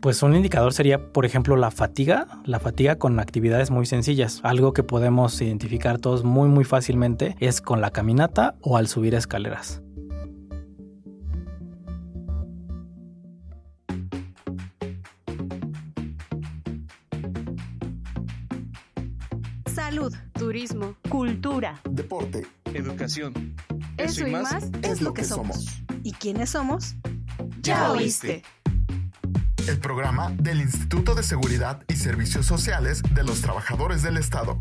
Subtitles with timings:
[0.00, 4.40] Pues un indicador sería, por ejemplo, la fatiga, la fatiga con actividades muy sencillas.
[4.42, 9.14] Algo que podemos identificar todos muy muy fácilmente es con la caminata o al subir
[9.14, 9.82] escaleras.
[19.66, 23.54] Salud, turismo, cultura, deporte, educación.
[23.98, 25.66] Eso, y más, es lo que somos.
[26.02, 26.94] ¿Y quiénes somos?
[27.60, 28.42] Ya oíste.
[29.68, 34.60] El programa del Instituto de Seguridad y Servicios Sociales de los Trabajadores del Estado.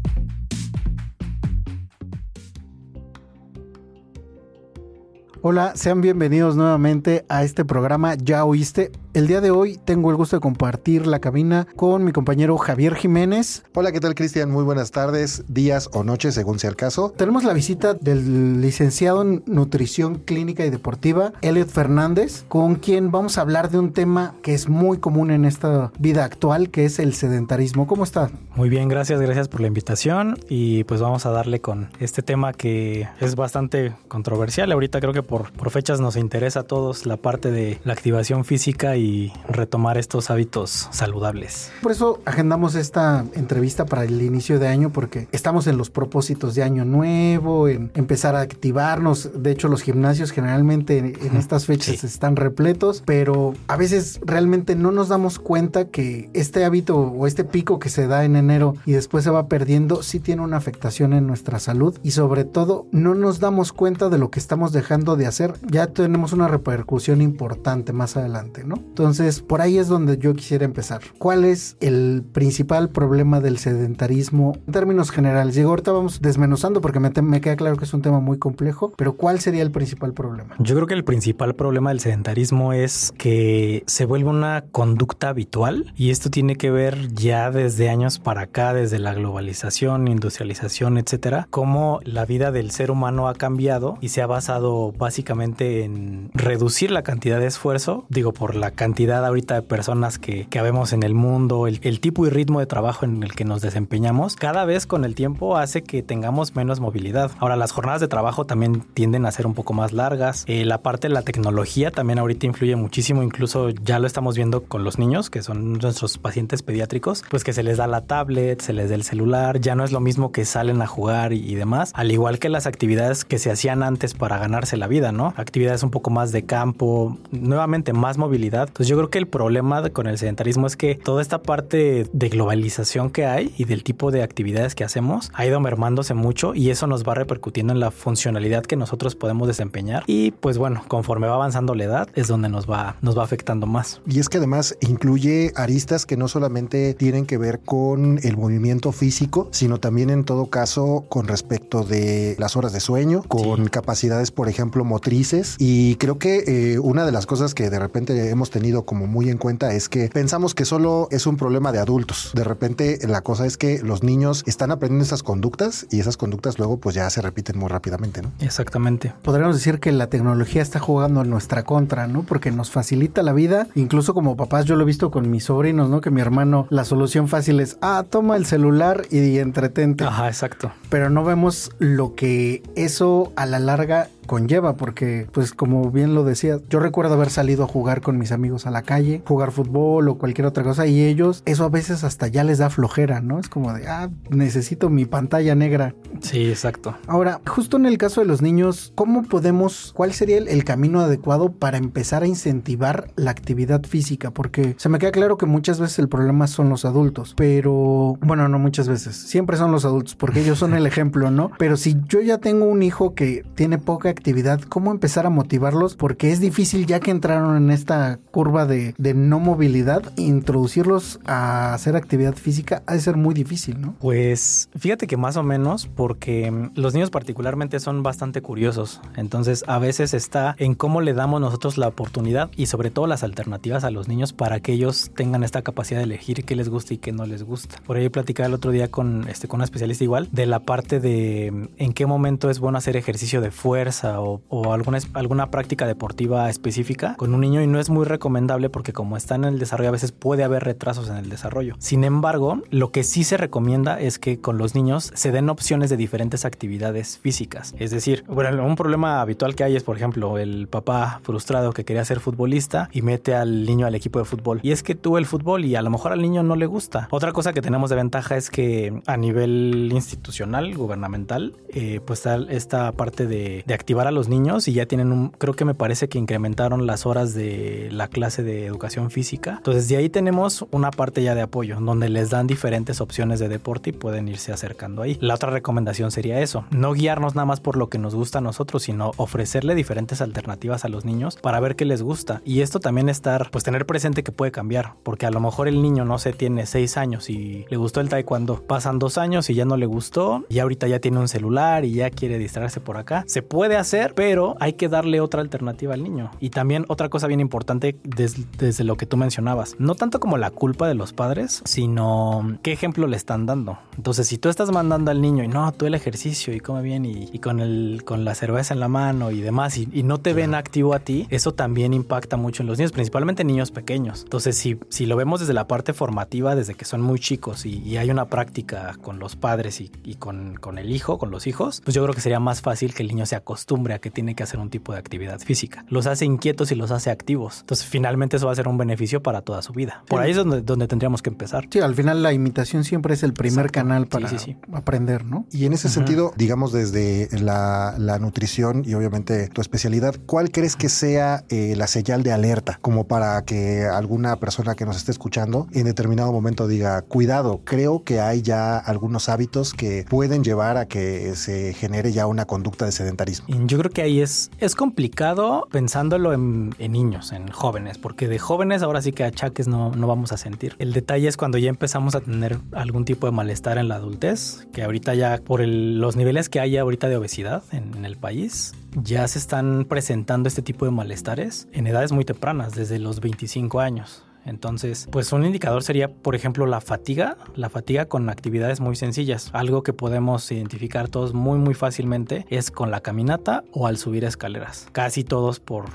[5.42, 8.92] Hola, sean bienvenidos nuevamente a este programa Ya Oíste.
[9.20, 12.96] El día de hoy tengo el gusto de compartir la cabina con mi compañero Javier
[12.96, 13.66] Jiménez.
[13.76, 14.50] Hola, ¿qué tal Cristian?
[14.50, 17.14] Muy buenas tardes, días o noches según sea el caso.
[17.18, 23.38] Tenemos la visita del licenciado en Nutrición Clínica y Deportiva, Elliot Fernández, con quien vamos
[23.38, 26.98] a hablar de un tema que es muy común en esta vida actual, que es
[26.98, 27.88] el sedentarismo.
[27.88, 28.32] ¿Cómo está?
[28.56, 32.54] Muy bien, gracias, gracias por la invitación y pues vamos a darle con este tema
[32.54, 34.72] que es bastante controversial.
[34.72, 38.46] Ahorita creo que por, por fechas nos interesa a todos la parte de la activación
[38.46, 39.09] física y
[39.48, 41.72] retomar estos hábitos saludables.
[41.82, 46.56] Por eso agendamos esta entrevista para el inicio de año porque estamos en los propósitos
[46.56, 49.30] de año nuevo, en empezar a activarnos.
[49.42, 52.06] De hecho, los gimnasios generalmente en estas fechas Sí.
[52.08, 57.44] están repletos, pero a veces realmente no nos damos cuenta que este hábito o este
[57.44, 61.14] pico que se da en enero y después se va perdiendo sí tiene una afectación
[61.14, 65.16] en nuestra salud y sobre todo no nos damos cuenta de lo que estamos dejando
[65.16, 65.54] de hacer.
[65.70, 68.76] Ya tenemos una repercusión importante más adelante, ¿no?
[69.00, 71.00] Entonces, por ahí es donde yo quisiera empezar.
[71.20, 75.56] ¿Cuál es el principal problema del sedentarismo en términos generales?
[75.56, 78.92] Digo, ahorita vamos desmenuzando porque me, me queda claro que es un tema muy complejo,
[78.98, 80.56] pero ¿cuál sería el principal problema?
[80.60, 85.94] Yo creo que el principal problema del sedentarismo es que se vuelve una conducta habitual
[85.96, 91.48] y esto tiene que ver ya desde años para acá, desde la globalización, industrialización, etcétera,
[91.50, 96.92] cómo la vida del ser humano ha cambiado y se ha basado básicamente en reducir
[96.92, 101.04] la cantidad de esfuerzo, digo, por la cantidad ahorita de personas que, que habemos en
[101.04, 104.88] el mundo, el, tipo y ritmo de trabajo en el que nos desempeñamos, cada vez
[104.88, 107.30] con el tiempo hace que tengamos menos movilidad.
[107.40, 110.46] Ahora, las jornadas de trabajo también tienden a ser un poco más largas.
[110.48, 114.64] Eh, la parte de la tecnología también ahorita influye muchísimo, incluso ya lo estamos viendo
[114.64, 118.62] con los niños, que son nuestros pacientes pediátricos, pues que se les da la tablet,
[118.62, 121.54] se les da el celular, ya no es lo mismo que salen a jugar y
[121.56, 125.34] demás, al igual que las actividades que se hacían antes para ganarse la vida, ¿no?
[125.36, 128.69] Actividades un poco más de campo, nuevamente más movilidad.
[128.70, 132.30] Entonces yo creo que el problema con el sedentarismo es que toda esta parte de
[132.30, 136.70] globalización que hay y del tipo de actividades que hacemos ha ido mermándose mucho y
[136.70, 141.28] eso nos va repercutiendo en la funcionalidad que nosotros podemos desempeñar y pues bueno, conforme
[141.28, 144.02] va avanzando la edad es donde nos va, nos va afectando más.
[144.08, 148.92] Y es que además incluye aristas que no solamente tienen que ver con el movimiento
[148.92, 153.70] físico, sino también en todo caso con respecto de las horas de sueño, con Sí.
[153.70, 155.56] capacidades, por ejemplo, motrices.
[155.60, 156.44] Y creo que
[156.74, 159.90] eh, una de las cosas que de repente hemos tenido como muy en cuenta es
[159.90, 162.32] que pensamos que solo es un problema de adultos.
[162.34, 166.60] De repente la cosa es que los niños están aprendiendo esas conductas y esas conductas
[166.60, 168.32] luego pues ya se repiten muy rápidamente, ¿no?
[168.40, 169.14] Exactamente.
[169.24, 172.24] Podríamos decir que la tecnología está jugando en nuestra contra, ¿no?
[172.24, 173.68] Porque nos facilita la vida.
[173.76, 176.02] Incluso como papás, yo lo he visto con mis sobrinos, ¿no?
[176.02, 180.04] Que mi hermano, la solución fácil es, ah, toma el celular y entretente.
[180.04, 180.72] Ajá, exacto.
[180.90, 186.24] Pero no vemos lo que eso a la larga conlleva, porque pues como bien lo
[186.24, 190.08] decía, yo recuerdo haber salido a jugar con mis amigos a la calle, jugar fútbol
[190.08, 193.40] o cualquier otra cosa y ellos, eso a veces hasta ya les da flojera, ¿no?
[193.40, 195.96] Es como de, ah, necesito mi pantalla negra.
[196.22, 196.96] Sí, exacto.
[197.08, 201.00] Ahora, justo en el caso de los niños, ¿cómo podemos, cuál sería el, el camino
[201.00, 204.30] adecuado para empezar a incentivar la actividad física?
[204.30, 208.48] Porque se me queda claro que muchas veces el problema son los adultos, pero bueno,
[208.48, 211.50] no muchas veces, siempre son los adultos, porque ellos son el ejemplo, ¿no?
[211.58, 215.96] Pero si yo ya tengo un hijo que tiene poca actividad, ¿cómo empezar a motivarlos?
[215.96, 221.96] Porque es difícil ya que entraron en esta curva de, no movilidad, introducirlos a hacer
[221.96, 223.96] actividad física ha de ser muy difícil, ¿no?
[224.00, 229.00] Pues fíjate que más o menos porque mm, los niños particularmente son bastante curiosos.
[229.16, 233.24] Entonces a veces está en cómo le damos nosotros la oportunidad y sobre todo las
[233.24, 236.94] alternativas a los niños para que ellos tengan esta capacidad de elegir qué les gusta
[236.94, 237.78] y qué no les gusta.
[237.88, 241.00] Por ahí platicaba el otro día con, este, con una especialista igual de la parte
[241.00, 245.88] de mm, en qué momento es bueno hacer ejercicio de fuerza o, alguna, alguna práctica
[245.88, 249.60] deportiva específica con un niño y no es muy recomendable porque como está en el
[249.60, 251.76] desarrollo a veces puede haber retrasos en el desarrollo.
[251.80, 255.90] Sin embargo, lo que sí se recomienda es que con los niños se den opciones
[255.90, 257.74] de diferentes actividades físicas.
[257.80, 261.86] Es decir, bueno, un problema habitual que hay es, por ejemplo, el papá frustrado que
[261.86, 264.60] quería ser futbolista y mete al niño al equipo de fútbol.
[264.64, 267.08] Y es que tú el fútbol y a lo mejor al niño no le gusta.
[267.12, 272.38] Otra cosa que tenemos de ventaja es que a nivel institucional, gubernamental, eh, pues está
[272.50, 275.74] esta parte de, de, activar a los niños y ya tienen un, creo que me
[275.74, 279.56] parece que incrementaron las horas de la clase de educación física.
[279.58, 283.50] Entonces de ahí tenemos una parte ya de apoyo, donde les dan diferentes opciones de
[283.50, 285.18] deporte y pueden irse acercando ahí.
[285.22, 288.42] La otra recomendación sería eso, no guiarnos nada más por lo que nos gusta a
[288.42, 292.44] nosotros, sino ofrecerle diferentes alternativas a los niños para ver qué les gusta.
[292.46, 295.82] Y esto también estar, pues tener presente que puede cambiar, porque a lo mejor el
[295.82, 299.56] niño no se tiene seis años y le gustó el taekwondo, pasan dos años y
[299.56, 302.98] ya no le gustó, y ahorita ya tiene un celular y ya quiere distraerse por
[302.98, 303.24] acá.
[303.26, 306.32] Se puede hacer, pero hay que darle otra alternativa al niño.
[306.40, 310.38] Y también otra cosa bien importante desde, desde lo que tú mencionabas, no tanto como
[310.38, 313.80] la culpa de los padres, sino qué ejemplo le están dando.
[313.98, 317.06] Entonces, si tú estás mandando al niño y no, tú el ejercicio y come bien
[317.06, 320.56] y, con, el, con la cerveza en la mano y demás, y, no te ven
[320.56, 324.24] activo a ti, eso también impacta mucho en los niños, principalmente niños pequeños.
[324.24, 327.98] Entonces, si, si lo vemos desde la parte formativa, desde que son muy chicos y,
[328.00, 331.94] hay una práctica con los padres y, con, con el hijo, con los hijos, pues
[331.94, 334.44] yo creo que sería más fácil que el niño se acostumbre a que tiene que
[334.44, 335.86] hacer un tipo de actividad física.
[335.90, 337.60] Los hace inquietos y los hace activos.
[337.62, 340.04] Entonces, finalmente eso va a ser un beneficio para toda su vida.
[340.08, 341.68] Por ahí es donde, donde tendríamos que empezar.
[341.72, 344.30] Sí, al final la imitación siempre es el primer canal para
[344.74, 345.46] aprender, ¿no?
[345.52, 350.90] Y en ese sentido, digamos desde la, nutrición y obviamente tu especialidad, ¿cuál crees que
[350.90, 355.68] sea eh, la señal de alerta como para que alguna persona que nos esté escuchando
[355.72, 360.88] en determinado momento diga, cuidado, creo que hay ya algunos hábitos que pueden llevar a
[360.88, 363.48] que se genere ya una conducta de sedentarismo?
[363.66, 368.82] Yo creo que ahí es, es complicado pensándolo en, niños, en jóvenes, porque de jóvenes
[368.82, 370.76] ahora sí que achaques no, no vamos a sentir.
[370.80, 374.68] El detalle es cuando ya empezamos a tener algún tipo de malestar en la adultez,
[374.74, 379.28] que ahorita ya por los niveles que hay ahorita de obesidad en el país, ya
[379.28, 384.24] se están presentando este tipo de malestares en edades muy tempranas, desde los 25 años.
[384.50, 389.50] Entonces, pues un indicador sería, por ejemplo, la fatiga, la fatiga con actividades muy sencillas.
[389.54, 394.26] Algo que podemos identificar todos muy, muy fácilmente es con la caminata o al subir
[394.26, 394.88] escaleras.
[394.92, 395.86] Casi todos por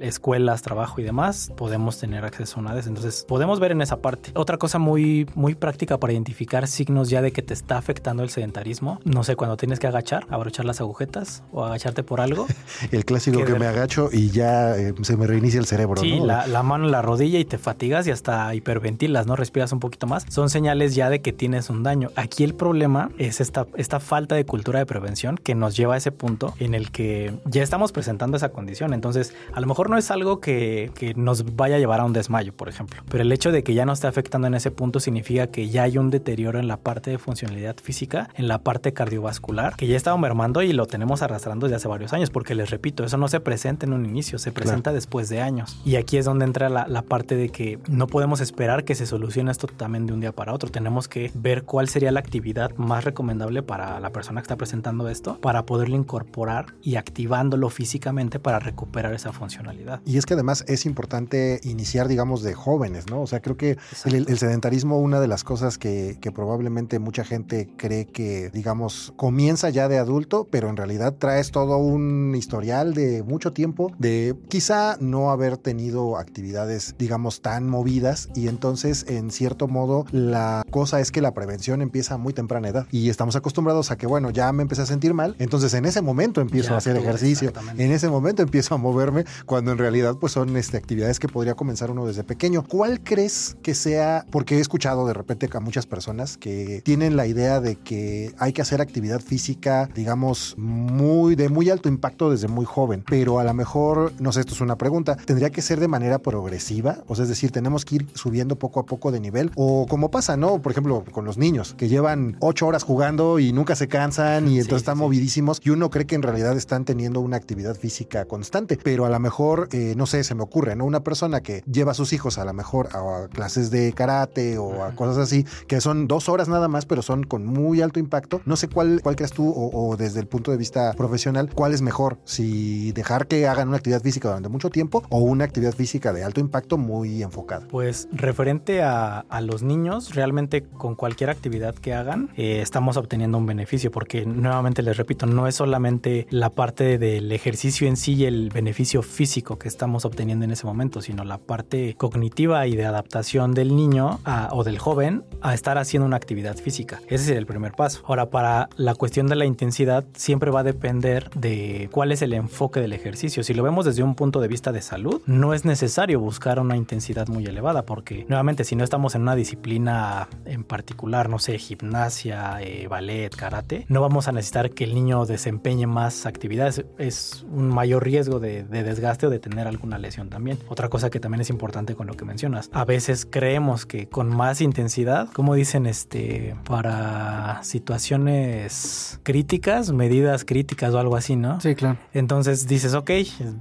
[0.00, 2.88] escuelas, trabajo y demás podemos tener acceso a una de esas.
[2.88, 4.32] Entonces, podemos ver en esa parte.
[4.34, 8.30] Otra cosa muy, muy práctica para identificar signos ya de que te está afectando el
[8.30, 9.00] sedentarismo.
[9.04, 12.46] No sé, cuando tienes que agachar, abrochar las agujetas o agacharte por algo.
[12.90, 16.00] el clásico que, me agacho y ya eh, se me reinicia el cerebro.
[16.00, 17.58] Sí, la, la mano en la rodilla y te
[18.06, 19.36] y hasta hiperventilas, ¿no?
[19.36, 20.24] Respiras un poquito más.
[20.28, 22.10] Son señales ya de que tienes un daño.
[22.16, 25.96] Aquí el problema es esta, esta falta de cultura de prevención que nos lleva a
[25.96, 28.94] ese punto en el que ya estamos presentando esa condición.
[28.94, 32.12] Entonces, a lo mejor no es algo que, que nos vaya a llevar a un
[32.12, 33.02] desmayo, por ejemplo.
[33.08, 35.84] Pero el hecho de que ya no esté afectando en ese punto significa que ya
[35.84, 39.96] hay un deterioro en la parte de funcionalidad física, en la parte cardiovascular, que ya
[39.96, 43.28] estaba mermando y lo tenemos arrastrando desde hace varios años, porque les repito, eso no
[43.28, 45.80] se presenta en un inicio, se presenta después de años.
[45.84, 49.06] Y aquí es donde entra la, la parte de que no podemos esperar que se
[49.06, 50.70] solucione esto también de un día para otro.
[50.70, 55.08] Tenemos que ver cuál sería la actividad más recomendable para la persona que está presentando
[55.08, 60.00] esto para poderlo incorporar y activándolo físicamente para recuperar esa funcionalidad.
[60.04, 63.22] Y es que además es importante iniciar, digamos, de jóvenes, ¿no?
[63.22, 67.68] O sea, creo que el, sedentarismo, una de las cosas que, que probablemente mucha gente
[67.76, 73.22] cree que, digamos, comienza ya de adulto, pero en realidad traes todo un historial de
[73.22, 79.68] mucho tiempo de quizá no haber tenido actividades, digamos, tan movidas y entonces en cierto
[79.68, 83.90] modo la cosa es que la prevención empieza a muy temprana edad y estamos acostumbrados
[83.90, 86.78] a que bueno ya me empecé a sentir mal entonces en ese momento empiezo a
[86.78, 91.18] hacer ejercicio en ese momento empiezo a moverme cuando en realidad pues son este, actividades
[91.18, 92.64] que podría comenzar uno desde pequeño.
[92.68, 97.26] ¿cuál crees que sea porque he escuchado de repente a muchas personas que tienen la
[97.26, 102.48] idea de que hay que hacer actividad física digamos muy de muy alto impacto desde
[102.48, 105.80] muy joven pero a lo mejor no sé esto es una pregunta tendría que ser
[105.80, 109.20] de manera progresiva o sea es decir tenemos que ir subiendo poco a poco de
[109.20, 109.50] nivel.
[109.54, 110.62] O como pasa, ¿no?
[110.62, 114.58] Por ejemplo, con los niños que llevan ocho horas jugando y nunca se cansan y
[114.58, 118.78] entonces están movidísimos y uno cree que en realidad están teniendo una actividad física constante.
[118.82, 120.86] Pero a lo mejor, eh, no sé, se me ocurre, ¿no?
[120.86, 124.82] Una persona que lleva a sus hijos a lo mejor a, clases de karate o
[124.82, 128.40] a cosas así, que son dos horas nada más, pero son con muy alto impacto.
[128.46, 131.82] No sé cuál, cuál crees tú o, desde el punto de vista profesional, cuál es
[131.82, 136.14] mejor, si dejar que hagan una actividad física durante mucho tiempo o una actividad física
[136.14, 141.74] de alto impacto muy enfocada Pues referente a, a los niños, realmente con cualquier actividad
[141.74, 146.50] que hagan, eh, estamos obteniendo un beneficio, porque nuevamente les repito, no es solamente la
[146.50, 151.00] parte del ejercicio en sí y el beneficio físico que estamos obteniendo en ese momento,
[151.00, 155.78] sino la parte cognitiva y de adaptación del niño a, o del joven a estar
[155.78, 157.00] haciendo una actividad física.
[157.08, 158.02] Ese sería el primer paso.
[158.06, 162.32] Ahora, para la cuestión de la intensidad, siempre va a depender de cuál es el
[162.32, 163.42] enfoque del ejercicio.
[163.42, 166.76] Si lo vemos desde un punto de vista de salud, no es necesario buscar una
[166.76, 171.58] intensidad muy elevada, porque nuevamente, si no estamos en una disciplina en particular, no sé,
[171.58, 176.84] gimnasia, eh, ballet, karate, no vamos a necesitar que el niño desempeñe más actividades.
[176.98, 180.58] Es un mayor riesgo de, de desgaste o de tener alguna lesión también.
[180.68, 182.70] Otra cosa que también es importante con lo que mencionas.
[182.72, 190.94] A veces creemos que con más intensidad, como dicen, este, para situaciones críticas, medidas críticas
[190.94, 191.60] o algo así, ¿no?
[191.60, 191.98] Sí, claro.
[192.12, 193.10] Entonces dices, ok,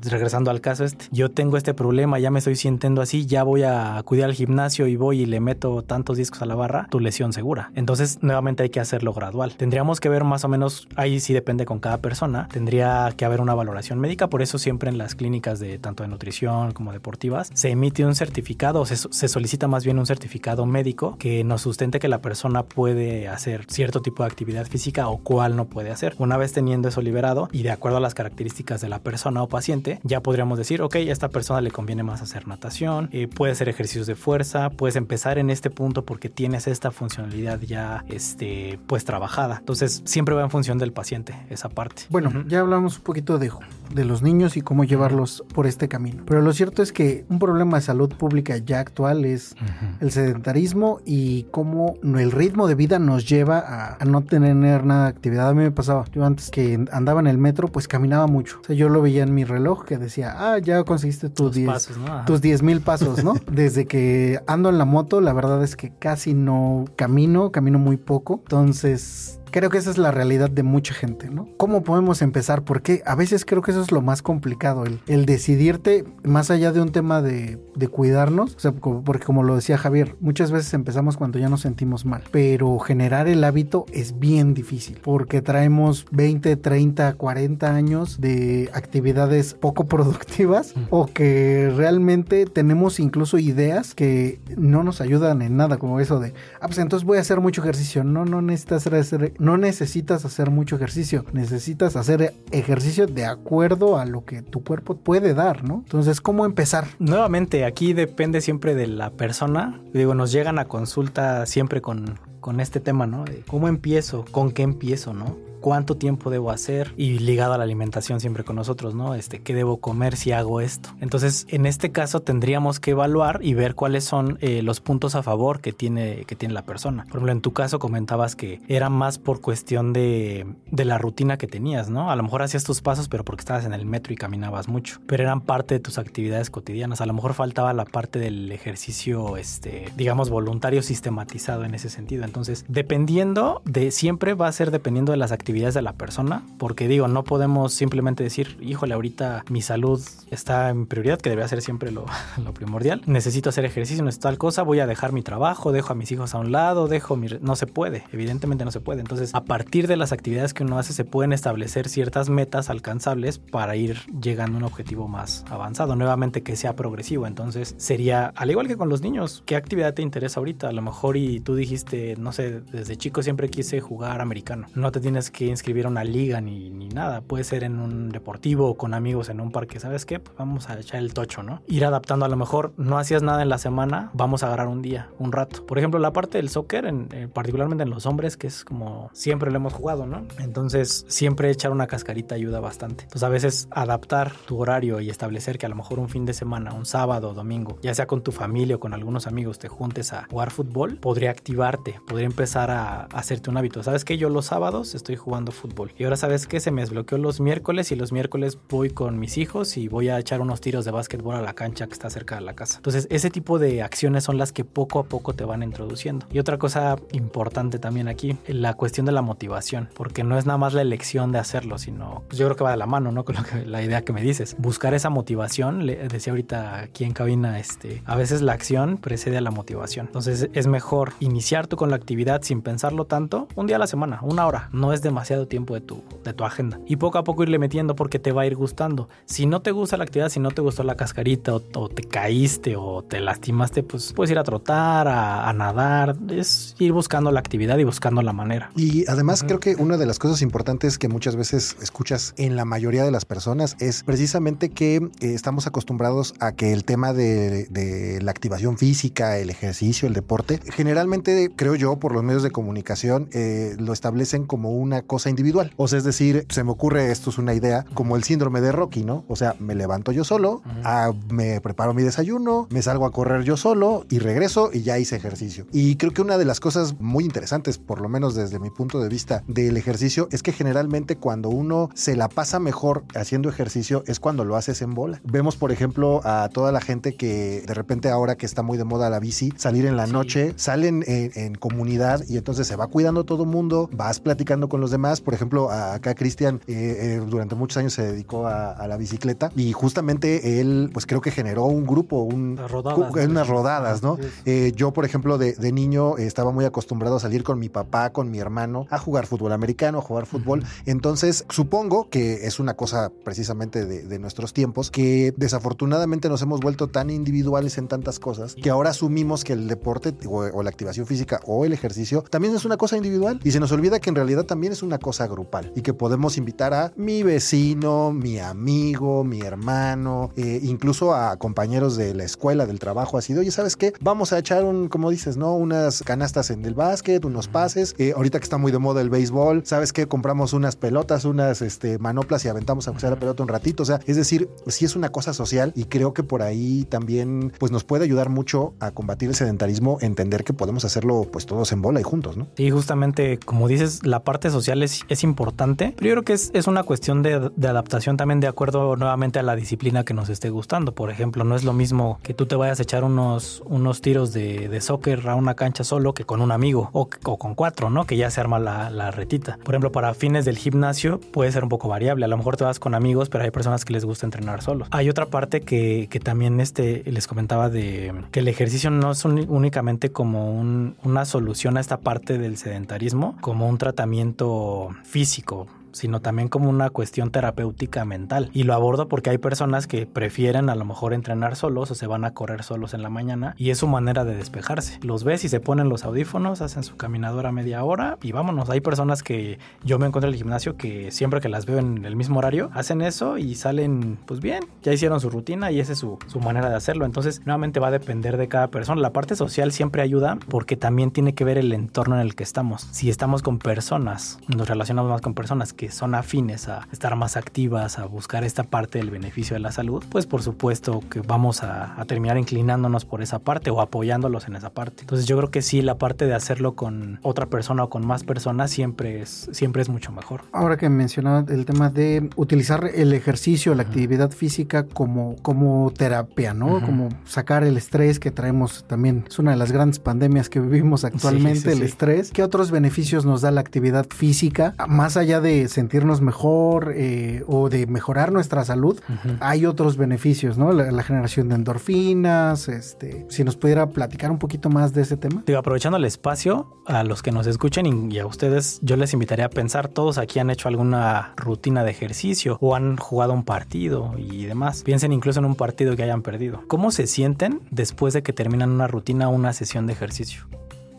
[0.03, 3.63] regresando al caso este, yo tengo este problema, ya me estoy sintiendo así, ya voy
[3.63, 6.99] a acudir al gimnasio y voy y le meto tantos discos a la barra, tu
[6.99, 7.71] lesión segura.
[7.75, 9.55] Entonces, nuevamente hay que hacerlo gradual.
[9.55, 13.41] Tendríamos que ver más o menos, ahí sí depende con cada persona, tendría que haber
[13.41, 17.49] una valoración médica, por eso siempre en las clínicas de tanto de nutrición como deportivas
[17.53, 21.61] se emite un certificado, o se, se solicita más bien un certificado médico que nos
[21.61, 25.91] sustente que la persona puede hacer cierto tipo de actividad física o cuál no puede
[25.91, 26.15] hacer.
[26.17, 29.47] Una vez teniendo eso liberado y de acuerdo a las características de la persona o
[29.47, 33.55] paciente, ya podríamos decir, ok, a esta persona le conviene más hacer natación, eh, puede
[33.59, 38.79] hacer ejercicios de fuerza, puedes empezar en este punto porque tienes esta funcionalidad ya, este,
[38.87, 39.57] pues trabajada.
[39.59, 42.03] Entonces, siempre va en función del paciente esa parte.
[42.09, 43.51] Bueno, ya hablamos un poquito de,
[43.93, 46.23] de los niños y cómo llevarlos por este camino.
[46.25, 49.55] Pero lo cierto es que un problema de salud pública ya actual es
[49.99, 55.03] el sedentarismo y cómo el ritmo de vida nos lleva a, a no tener nada
[55.03, 55.49] de actividad.
[55.49, 58.59] A mí me pasaba, yo antes que andaba en el metro, pues caminaba mucho.
[58.61, 61.55] O sea, yo lo veía en mi reloj que decía, ah, ya conseguiste tus Los
[61.55, 62.05] 10 pasos, ¿no?
[62.07, 62.25] Ajá.
[62.25, 63.33] tus 10 mil pasos, ¿no?
[63.51, 67.97] Desde que ando en la moto, la verdad es que casi no camino, camino muy
[67.97, 68.41] poco.
[68.43, 71.49] Entonces, creo que esa es la realidad de mucha gente, ¿no?
[71.57, 72.63] ¿Cómo podemos empezar?
[72.63, 76.71] Porque a veces creo que eso es lo más complicado, el, el decidirte más allá
[76.71, 80.73] de un tema de, de cuidarnos, o sea, porque como lo decía Javier, muchas veces
[80.73, 86.05] empezamos cuando ya nos sentimos mal, pero generar el hábito es bien difícil, porque traemos
[86.11, 90.79] 20, 30, 40 años de actividades poco productivas Mm.
[90.89, 96.33] o que realmente tenemos incluso ideas que no nos ayudan en nada, como eso de,
[96.61, 98.03] ah, pues entonces voy a hacer mucho ejercicio.
[98.03, 104.05] No, no necesitas hacer, no necesitas hacer mucho ejercicio, necesitas hacer ejercicio de acuerdo a
[104.05, 105.75] lo que tu cuerpo puede dar, ¿no?
[105.85, 106.85] Entonces, ¿cómo empezar?
[106.99, 109.81] Nuevamente, aquí depende siempre de la persona.
[109.93, 113.23] Digo, nos llegan a consulta siempre con, con este tema, ¿no?
[113.23, 115.48] De cómo empiezo, con qué empiezo, ¿no?
[115.59, 119.15] Cuánto tiempo debo hacer y ligado a la alimentación siempre con nosotros, ¿no?
[119.15, 120.89] Este, qué debo comer si hago esto.
[121.01, 125.23] Entonces, en este caso tendríamos que evaluar y ver cuáles son eh, los puntos a
[125.23, 127.03] favor que tiene, que tiene la persona.
[127.03, 131.37] Por ejemplo, en tu caso comentabas que era más por cuestión de, de la rutina
[131.37, 132.11] que tenías, ¿no?
[132.11, 134.99] A lo mejor hacías tus pasos, pero porque estabas en el metro y caminabas mucho,
[135.05, 137.01] pero eran parte de tus actividades cotidianas.
[137.01, 142.23] A lo mejor faltaba la parte del ejercicio, este, digamos, voluntario sistematizado en ese sentido.
[142.23, 146.87] Entonces, dependiendo de, siempre va a ser dependiendo de las actividades de la persona, porque
[146.87, 151.61] digo, no podemos simplemente decir, híjole, ahorita mi salud está en prioridad, que debe ser
[151.61, 152.05] siempre lo,
[152.43, 153.01] lo primordial.
[153.07, 156.35] Necesito hacer ejercicio, necesito tal cosa, voy a dejar mi trabajo, dejo a mis hijos
[156.35, 157.27] a un lado, dejo mi...
[157.41, 159.01] No se puede, evidentemente no se puede.
[159.01, 163.39] Entonces, a partir de las actividades que uno hace, se pueden establecer ciertas metas alcanzables
[163.39, 167.27] para ir llegando a un objetivo más avanzado, nuevamente que sea progresivo.
[167.27, 170.69] Entonces, sería, al igual que con los niños, ¿qué actividad te interesa ahorita?
[170.69, 174.67] A lo mejor y tú dijiste, no sé, desde chico siempre quise jugar americano.
[174.75, 177.21] No te tienes que inscribir a una liga ni, ni nada.
[177.21, 179.79] Puede ser en un deportivo o con amigos en un parque.
[179.79, 180.19] ¿Sabes qué?
[180.19, 181.61] Pues vamos a echar el tocho, ¿no?
[181.67, 182.25] Ir adaptando.
[182.25, 185.31] A lo mejor no hacías nada en la semana, vamos a agarrar un día, un
[185.31, 185.65] rato.
[185.65, 189.09] Por ejemplo, la parte del soccer, en, eh, particularmente en los hombres, que es como
[189.13, 190.23] siempre lo hemos jugado, ¿no?
[190.39, 193.03] Entonces, siempre echar una cascarita ayuda bastante.
[193.03, 196.33] Entonces, a veces adaptar tu horario y establecer que a lo mejor un fin de
[196.33, 200.13] semana, un sábado domingo, ya sea con tu familia o con algunos amigos, te juntes
[200.13, 203.83] a jugar fútbol, podría activarte, podría empezar a hacerte un hábito.
[203.83, 204.17] ¿Sabes qué?
[204.17, 205.91] Yo los sábados estoy jugando fútbol.
[205.97, 206.59] Y ahora, ¿sabes qué?
[206.59, 210.19] Se me desbloqueó los miércoles y los miércoles voy con mis hijos y voy a
[210.19, 212.77] echar unos tiros de básquetbol a la cancha que está cerca de la casa.
[212.77, 216.25] Entonces, ese tipo de acciones son las que poco a poco te van introduciendo.
[216.31, 220.57] Y otra cosa importante también aquí, la cuestión de la motivación, porque no es nada
[220.57, 223.23] más la elección de hacerlo, sino pues yo creo que va de la mano, ¿no?
[223.29, 224.55] Con que, la idea que me dices.
[224.57, 229.37] Buscar esa motivación, le decía ahorita aquí en cabina, este, a veces la acción precede
[229.37, 230.07] a la motivación.
[230.07, 233.87] Entonces, es mejor iniciar tú con la actividad sin pensarlo tanto, un día a la
[233.87, 236.79] semana, una hora, no es demasiado demasiado tiempo de tu, de tu agenda.
[236.87, 239.09] Y poco a poco irle metiendo porque te va a ir gustando.
[239.25, 242.77] Si no te gusta la actividad, si no te gustó la cascarita o, te caíste
[242.77, 246.15] o te lastimaste, pues puedes ir a trotar, a, nadar.
[246.29, 248.71] Es ir buscando la actividad y buscando la manera.
[248.77, 252.63] Y además creo que una de las cosas importantes que muchas veces escuchas en la
[252.63, 257.65] mayoría de las personas es precisamente que eh, estamos acostumbrados a que el tema de,
[257.65, 262.51] de la activación física, el ejercicio, el deporte, generalmente creo yo por los medios de
[262.51, 265.73] comunicación eh, lo establecen como una cosa individual.
[265.75, 268.71] O sea, es decir, se me ocurre, esto es una idea, como el síndrome de
[268.71, 269.25] Rocky, ¿no?
[269.27, 273.43] O sea, me levanto yo solo, ah, me preparo mi desayuno, me salgo a correr
[273.43, 275.65] yo solo y regreso y ya hice ejercicio.
[275.73, 279.01] Y creo que una de las cosas muy interesantes, por lo menos desde mi punto
[279.01, 284.03] de vista del ejercicio, es que generalmente cuando uno se la pasa mejor haciendo ejercicio
[284.05, 285.21] es cuando lo haces en bola.
[285.23, 288.83] Vemos, por ejemplo, a toda la gente que de repente ahora que está muy de
[288.83, 293.23] moda la bici, salir en la noche, salen en, comunidad y entonces se va cuidando
[293.23, 294.98] todo mundo, vas platicando con los demás.
[295.23, 299.71] Por ejemplo, acá Cristian eh, eh, durante muchos años se dedicó a, la bicicleta y
[299.71, 304.17] justamente él, pues creo que generó un grupo, un, unas rodadas, ¿no?
[304.45, 308.31] Eh, yo, por ejemplo, de, niño estaba muy acostumbrado a salir con mi papá, con
[308.31, 310.63] mi hermano, a jugar fútbol americano, a jugar fútbol.
[310.85, 316.87] Entonces, supongo que es una cosa precisamente de, nuestros tiempos que desafortunadamente nos hemos vuelto
[316.87, 321.39] tan individuales en tantas cosas que ahora asumimos que el deporte o la activación física
[321.45, 324.43] o el ejercicio también es una cosa individual y se nos olvida que en realidad
[324.43, 329.41] también es una cosa grupal y que podemos invitar a mi vecino, mi amigo, mi
[329.41, 333.93] hermano, eh, incluso a compañeros de la escuela, del trabajo, así de, oye, ¿sabes qué?
[334.01, 335.55] Vamos a echar un, como dices, ¿no?
[335.55, 337.95] Unas canastas en el básquet, unos pases.
[337.97, 340.07] Eh, ahorita que está muy de moda el béisbol, ¿sabes qué?
[340.07, 343.83] Compramos unas pelotas, unas este, manoplas y aventamos a usar la pelota un ratito.
[343.83, 347.51] O sea, es decir, sí es una cosa social y creo que por ahí también
[347.57, 351.71] pues nos puede ayudar mucho a combatir el sedentarismo, entender que podemos hacerlo pues todos
[351.71, 352.47] en bola y juntos, ¿no?
[352.55, 356.51] Sí, justamente como dices, la parte social es, es importante, pero yo creo que es,
[356.53, 360.29] es una cuestión de, de, adaptación también de acuerdo nuevamente a la disciplina que nos
[360.29, 360.93] esté gustando.
[360.93, 364.33] Por ejemplo, no es lo mismo que tú te vayas a echar unos, unos tiros
[364.33, 367.89] de, de soccer a una cancha solo que con un amigo o, o con cuatro,
[367.89, 368.05] ¿no?
[368.05, 369.57] Que ya se arma la, la, retita.
[369.63, 372.25] Por ejemplo, para fines del gimnasio puede ser un poco variable.
[372.25, 374.87] A lo mejor te vas con amigos, pero hay personas que les gusta entrenar solos.
[374.91, 379.25] Hay otra parte que, que también este, les comentaba de que el ejercicio no es
[379.25, 384.58] únicamente como un, una solución a esta parte del sedentarismo, como un tratamiento
[385.03, 388.49] físico sino también como una cuestión terapéutica mental.
[388.53, 392.07] Y lo abordo porque hay personas que prefieren a lo mejor entrenar solos o se
[392.07, 394.99] van a correr solos en la mañana y es su manera de despejarse.
[395.01, 398.69] Los ves y se ponen los audífonos, hacen su caminadora media hora y vámonos.
[398.69, 402.05] Hay personas que yo me encuentro en el gimnasio que siempre que las veo en
[402.05, 405.93] el mismo horario hacen eso y salen pues bien, ya hicieron su rutina y esa
[405.93, 407.05] es su, su manera de hacerlo.
[407.05, 409.01] Entonces nuevamente va a depender de cada persona.
[409.01, 412.43] La parte social siempre ayuda porque también tiene que ver el entorno en el que
[412.43, 412.87] estamos.
[412.91, 417.37] Si estamos con personas, nos relacionamos más con personas que son afines a estar más
[417.37, 421.63] activas, a buscar esta parte del beneficio de la salud, pues por supuesto que vamos
[421.63, 425.03] a, terminar inclinándonos por esa parte o apoyándolos en esa parte.
[425.03, 428.25] Entonces yo creo que sí, la parte de hacerlo con otra persona o con más
[428.25, 430.41] personas siempre es, siempre es mucho mejor.
[430.51, 436.53] Ahora que mencionaba el tema de utilizar el ejercicio, la actividad física como, como terapia,
[436.53, 436.81] ¿no?
[436.81, 439.23] Como sacar el estrés que traemos también.
[439.29, 442.31] Es una de las grandes pandemias que vivimos actualmente, el estrés.
[442.31, 444.73] ¿Qué otros beneficios nos da la actividad física?
[444.89, 448.99] Más allá de sentirnos mejor eh, o de mejorar nuestra salud,
[449.39, 450.71] hay otros beneficios, ¿no?
[450.73, 455.43] La, generación de endorfinas, este, si nos pudiera platicar un poquito más de ese tema.
[455.45, 459.45] Digo, aprovechando el espacio, a los que nos escuchen y, a ustedes, yo les invitaría
[459.45, 464.13] a pensar, todos aquí han hecho alguna rutina de ejercicio o han jugado un partido
[464.17, 464.83] y demás.
[464.83, 466.63] Piensen incluso en un partido que hayan perdido.
[466.67, 470.47] ¿Cómo se sienten después de que terminan una rutina o una sesión de ejercicio?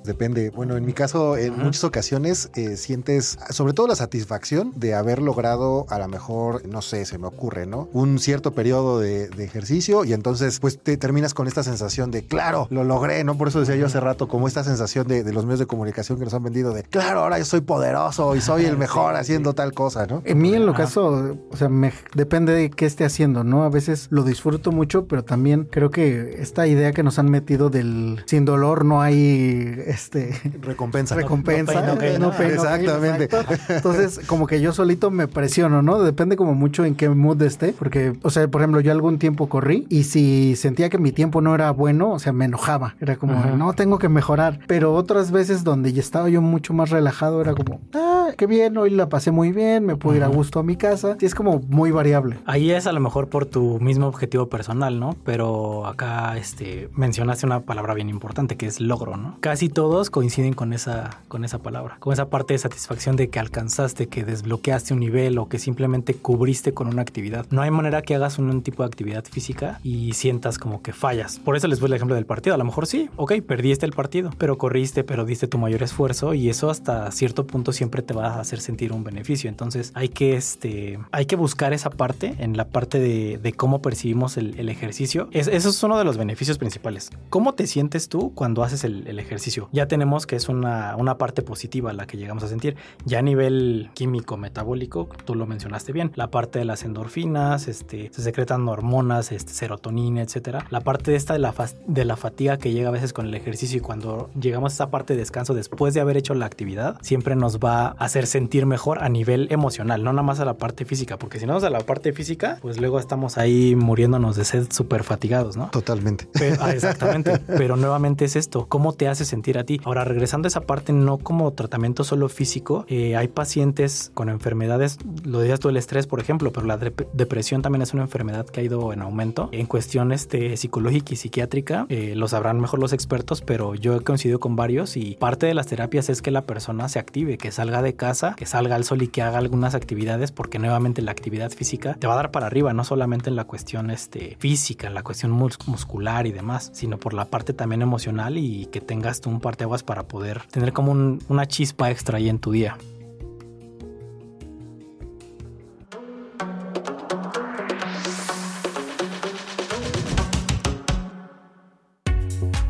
[0.05, 0.51] Depende.
[0.51, 5.21] Bueno, en mi caso, en muchas ocasiones eh, sientes sobre todo la satisfacción de haber
[5.21, 7.89] logrado a lo mejor, no sé, se me ocurre, ¿no?
[7.93, 12.67] Un cierto periodo de, ejercicio y entonces pues te terminas con esta sensación de, claro,
[12.71, 13.37] lo logré, ¿no?
[13.37, 16.25] Por eso decía yo hace rato, como esta sensación de, los medios de comunicación que
[16.25, 19.73] nos han vendido de, claro, ahora yo soy poderoso y soy el mejor haciendo tal
[19.73, 20.23] cosa, ¿no?
[20.25, 23.65] En mí, en lo caso, o sea, me, depende de qué esté haciendo, ¿no?
[23.65, 27.71] A veces lo disfruto mucho, pero también creo que esta idea que nos han metido
[27.71, 31.15] del sin dolor no hay este recompensa.
[31.15, 31.83] Recompensa.
[32.19, 33.29] No, Exactamente.
[33.69, 36.03] Entonces, como que yo solito me presiono, ¿no?
[36.03, 39.49] Depende como mucho en qué mood esté, porque, o sea, por ejemplo, yo algún tiempo
[39.49, 42.97] corrí y si sentía que mi tiempo no era bueno, o sea, me enojaba.
[43.01, 44.61] Era como, no, tengo que mejorar.
[44.67, 48.77] Pero otras veces donde ya estaba yo mucho más relajado, era como, ah, qué bien,
[48.77, 51.17] hoy la pasé muy bien, me puedo ir a gusto a mi casa.
[51.21, 52.39] Y es como muy variable.
[52.47, 55.17] Ahí es a lo mejor por tu mismo objetivo personal, ¿no?
[55.25, 59.37] Pero acá, este, mencionaste una palabra bien importante que es logro, ¿no?
[59.41, 63.31] Casi todo todos coinciden con esa, con esa palabra, con esa parte de satisfacción de
[63.31, 67.47] que alcanzaste, que desbloqueaste un nivel o que simplemente cubriste con una actividad.
[67.49, 71.39] No hay manera que hagas un, tipo de actividad física y sientas como que fallas.
[71.39, 72.55] Por eso les voy el ejemplo del partido.
[72.55, 76.35] A lo mejor sí, ok, perdiste el partido, pero corriste, pero diste tu mayor esfuerzo
[76.35, 79.49] y eso hasta cierto punto siempre te va a hacer sentir un beneficio.
[79.49, 84.37] Entonces hay que, este, hay que buscar esa parte en la parte de, cómo percibimos
[84.37, 85.31] el, ejercicio.
[85.33, 87.09] eso es uno de los beneficios principales.
[87.31, 89.70] ¿Cómo te sientes tú cuando haces el, ejercicio?
[89.73, 92.77] Ya tenemos que es una, una parte positiva la que llegamos a sentir.
[93.05, 98.11] Ya a nivel químico, metabólico, tú lo mencionaste bien, la parte de las endorfinas, este,
[98.13, 100.67] se secretan hormonas, este, serotonina, etcétera.
[100.71, 101.55] La parte de esta de la,
[101.87, 104.91] de la fatiga que llega a veces con el ejercicio y cuando llegamos a esa
[104.91, 108.67] parte de descanso después de haber hecho la actividad, siempre nos va a hacer sentir
[108.67, 111.65] mejor a nivel emocional, no nada más a la parte física, porque si no es
[111.65, 115.69] a la parte física, pues luego estamos ahí muriéndonos de sed súper fatigados, ¿no?
[115.71, 116.29] Totalmente.
[116.61, 117.39] Ah, exactamente.
[117.47, 119.81] Pero nuevamente es esto, ¿cómo te hace sentir a ti?
[119.85, 124.99] Ahora, regresando a esa parte, no como tratamiento solo físico, eh, hay pacientes con enfermedades,
[125.25, 128.61] lo decías tú el estrés, por ejemplo, pero la depresión también es una enfermedad que
[128.61, 129.49] ha ido en aumento.
[129.53, 134.41] En cuestiones psicológica y psiquiátrica, eh, lo sabrán mejor los expertos, pero yo he coincidido
[134.41, 137.83] con varios y parte de las terapias es que la persona se active, que salga
[137.83, 141.51] de casa, que salga al sol y que haga algunas actividades, porque nuevamente la actividad
[141.51, 144.95] física te va a dar para arriba, no solamente en la cuestión este, física, en
[144.95, 149.31] la cuestión muscular y demás, sino por la parte también emocional y que tengas tú
[149.31, 152.79] un parteaguas para poder tener como una chispa extra ahí en tu día.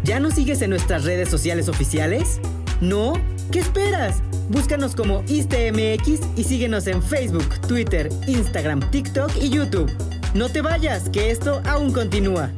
[0.02, 2.40] ¿Ya nos sigues en nuestras redes sociales oficiales?
[2.80, 3.12] ¿No?
[3.52, 4.22] ¿Qué esperas?
[4.48, 9.92] Búscanos como ISTMX y síguenos en Facebook, Twitter, Instagram, TikTok y YouTube.
[10.32, 12.50] No te vayas, que esto aún continúa.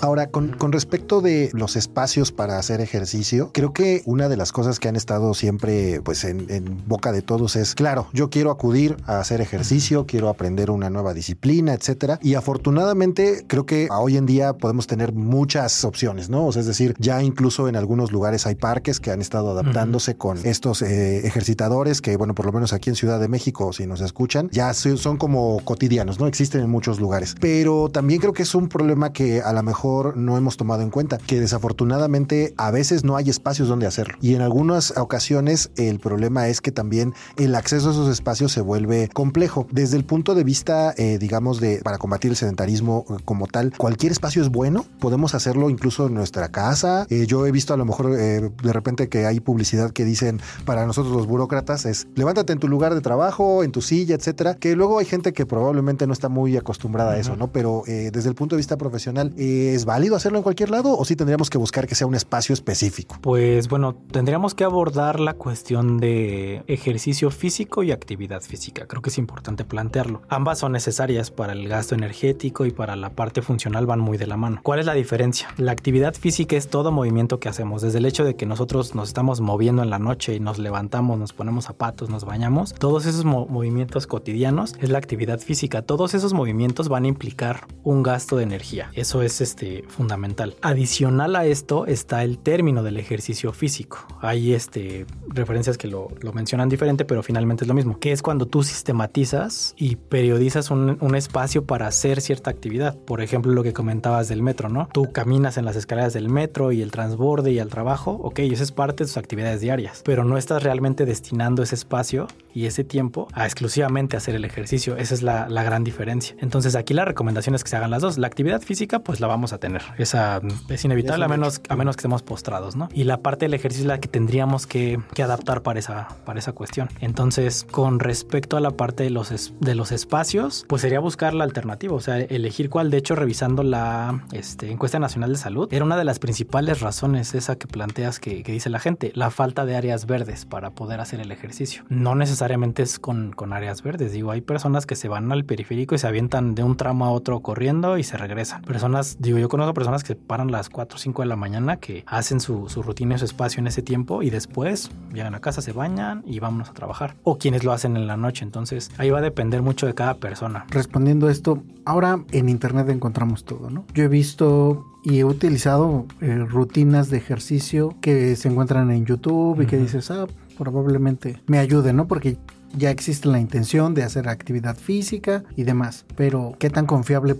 [0.00, 4.78] Ahora, con, respecto de los espacios para hacer ejercicio, creo que una de las cosas
[4.78, 6.46] que han estado siempre pues en,
[6.86, 11.14] boca de todos es, claro, yo quiero acudir a hacer ejercicio, quiero aprender una nueva
[11.14, 12.18] disciplina, etcétera.
[12.22, 16.46] Y afortunadamente creo que hoy en día podemos tener muchas opciones, ¿no?
[16.46, 20.16] O sea, es decir, ya incluso en algunos lugares hay parques que han estado adaptándose
[20.16, 23.86] con estos eh, ejercitadores que, bueno, por lo menos aquí en Ciudad de México, si
[23.86, 26.26] nos escuchan, ya son como cotidianos, ¿no?
[26.26, 27.34] Existen en muchos lugares.
[27.40, 30.90] Pero también creo que es un problema que a lo mejor no hemos tomado en
[30.90, 34.16] cuenta, que desafortunadamente a veces no hay espacios donde hacerlo.
[34.20, 38.60] Y en algunas ocasiones el problema es que también el acceso a esos espacios se
[38.60, 39.66] vuelve complejo.
[39.70, 43.72] Desde el punto de vista, eh, digamos, de para combatir el sedentarismo eh, como tal,
[43.76, 47.06] cualquier espacio es bueno, podemos hacerlo incluso en nuestra casa.
[47.10, 50.86] Eh, yo he visto a lo mejor de repente que hay publicidad que dicen para
[50.86, 54.76] nosotros los burócratas es levántate en tu lugar de trabajo, en tu silla, etcétera, que
[54.76, 57.52] luego hay gente que probablemente no está muy acostumbrada a eso, ¿no?
[57.52, 59.32] Pero desde el punto de vista profesional,
[59.78, 62.52] ¿Es válido hacerlo en cualquier lado o sí tendríamos que buscar que sea un espacio
[62.52, 63.16] específico?
[63.20, 68.88] Pues bueno, tendríamos que abordar la cuestión de ejercicio físico y actividad física.
[68.88, 70.22] Creo que es importante plantearlo.
[70.28, 74.26] Ambas son necesarias para el gasto energético y para la parte funcional van muy de
[74.26, 74.58] la mano.
[74.64, 75.46] ¿Cuál es la diferencia?
[75.58, 79.06] La actividad física es todo movimiento que hacemos, desde el hecho de que nosotros nos
[79.06, 82.74] estamos moviendo en la noche y nos levantamos, nos ponemos zapatos, nos bañamos.
[82.74, 85.82] Todos esos movimientos cotidianos es la actividad física.
[85.82, 88.90] Todos esos movimientos van a implicar un gasto de energía.
[88.94, 90.56] Eso es este fundamental.
[90.62, 94.06] Adicional a esto está el término del ejercicio físico.
[94.20, 98.46] Hay este, referencias que lo, mencionan diferente, pero finalmente es lo mismo, que es cuando
[98.46, 102.96] tú sistematizas y periodizas un, espacio para hacer cierta actividad.
[102.96, 104.88] Por ejemplo, lo que comentabas del metro, ¿no?
[104.92, 108.62] Tú caminas en las escaleras del metro y el transborde y al trabajo, ok, eso
[108.62, 112.84] es parte de tus actividades diarias, pero no estás realmente destinando ese espacio y ese
[112.84, 114.96] tiempo a exclusivamente hacer el ejercicio.
[114.96, 116.36] Esa es la, la gran diferencia.
[116.40, 118.18] Entonces aquí la recomendación es que se hagan las dos.
[118.18, 119.82] La actividad física pues la vamos a tener.
[119.98, 122.88] Esa es inevitable a menos, a menos que estemos postrados, ¿no?
[122.92, 126.38] Y la parte del ejercicio es la que tendríamos que, que, adaptar para esa, para
[126.38, 126.88] esa cuestión.
[127.00, 131.44] Entonces, con respecto a la parte de los, de los espacios, pues sería buscar la
[131.44, 132.90] alternativa, o sea, elegir cuál.
[132.90, 137.34] De hecho, revisando la este, encuesta nacional de salud, era una de las principales razones
[137.34, 141.00] esa que planteas que, que dice la gente, la falta de áreas verdes para poder
[141.00, 141.84] hacer el ejercicio.
[141.88, 145.94] No necesariamente es con, con áreas verdes, digo, hay personas que se van al periférico
[145.94, 148.62] y se avientan de un tramo a otro corriendo y se regresan.
[148.62, 152.04] Personas, digo, yo conozco personas que paran las 4 o 5 de la mañana, que
[152.06, 155.62] hacen su, su rutina y su espacio en ese tiempo y después llegan a casa,
[155.62, 157.16] se bañan y vámonos a trabajar.
[157.24, 158.44] O quienes lo hacen en la noche.
[158.44, 160.66] Entonces ahí va a depender mucho de cada persona.
[160.70, 163.84] Respondiendo a esto, ahora en internet encontramos todo, ¿no?
[163.94, 169.62] Yo he visto y he utilizado eh, rutinas de ejercicio que se encuentran en YouTube
[169.62, 172.06] y que dices, ah, probablemente me ayude, ¿no?
[172.06, 172.38] Porque
[172.76, 177.36] ya existe la intención de hacer actividad física y demás, pero ¿qué tan confiable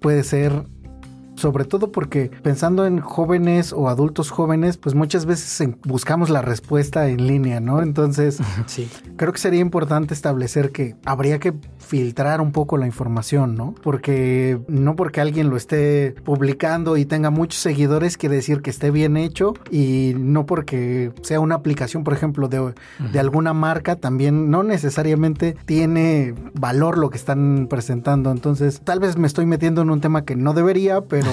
[0.00, 0.66] puede ser
[1.42, 7.08] sobre todo porque pensando en jóvenes o adultos jóvenes, pues muchas veces buscamos la respuesta
[7.08, 7.82] en línea, ¿no?
[7.82, 8.88] Entonces, sí.
[9.16, 13.74] creo que sería importante establecer que habría que filtrar un poco la información, ¿no?
[13.82, 18.92] Porque no porque alguien lo esté publicando y tenga muchos seguidores quiere decir que esté
[18.92, 22.72] bien hecho y no porque sea una aplicación, por ejemplo, de,
[23.12, 28.30] de alguna marca, también no necesariamente tiene valor lo que están presentando.
[28.30, 31.31] Entonces, tal vez me estoy metiendo en un tema que no debería, pero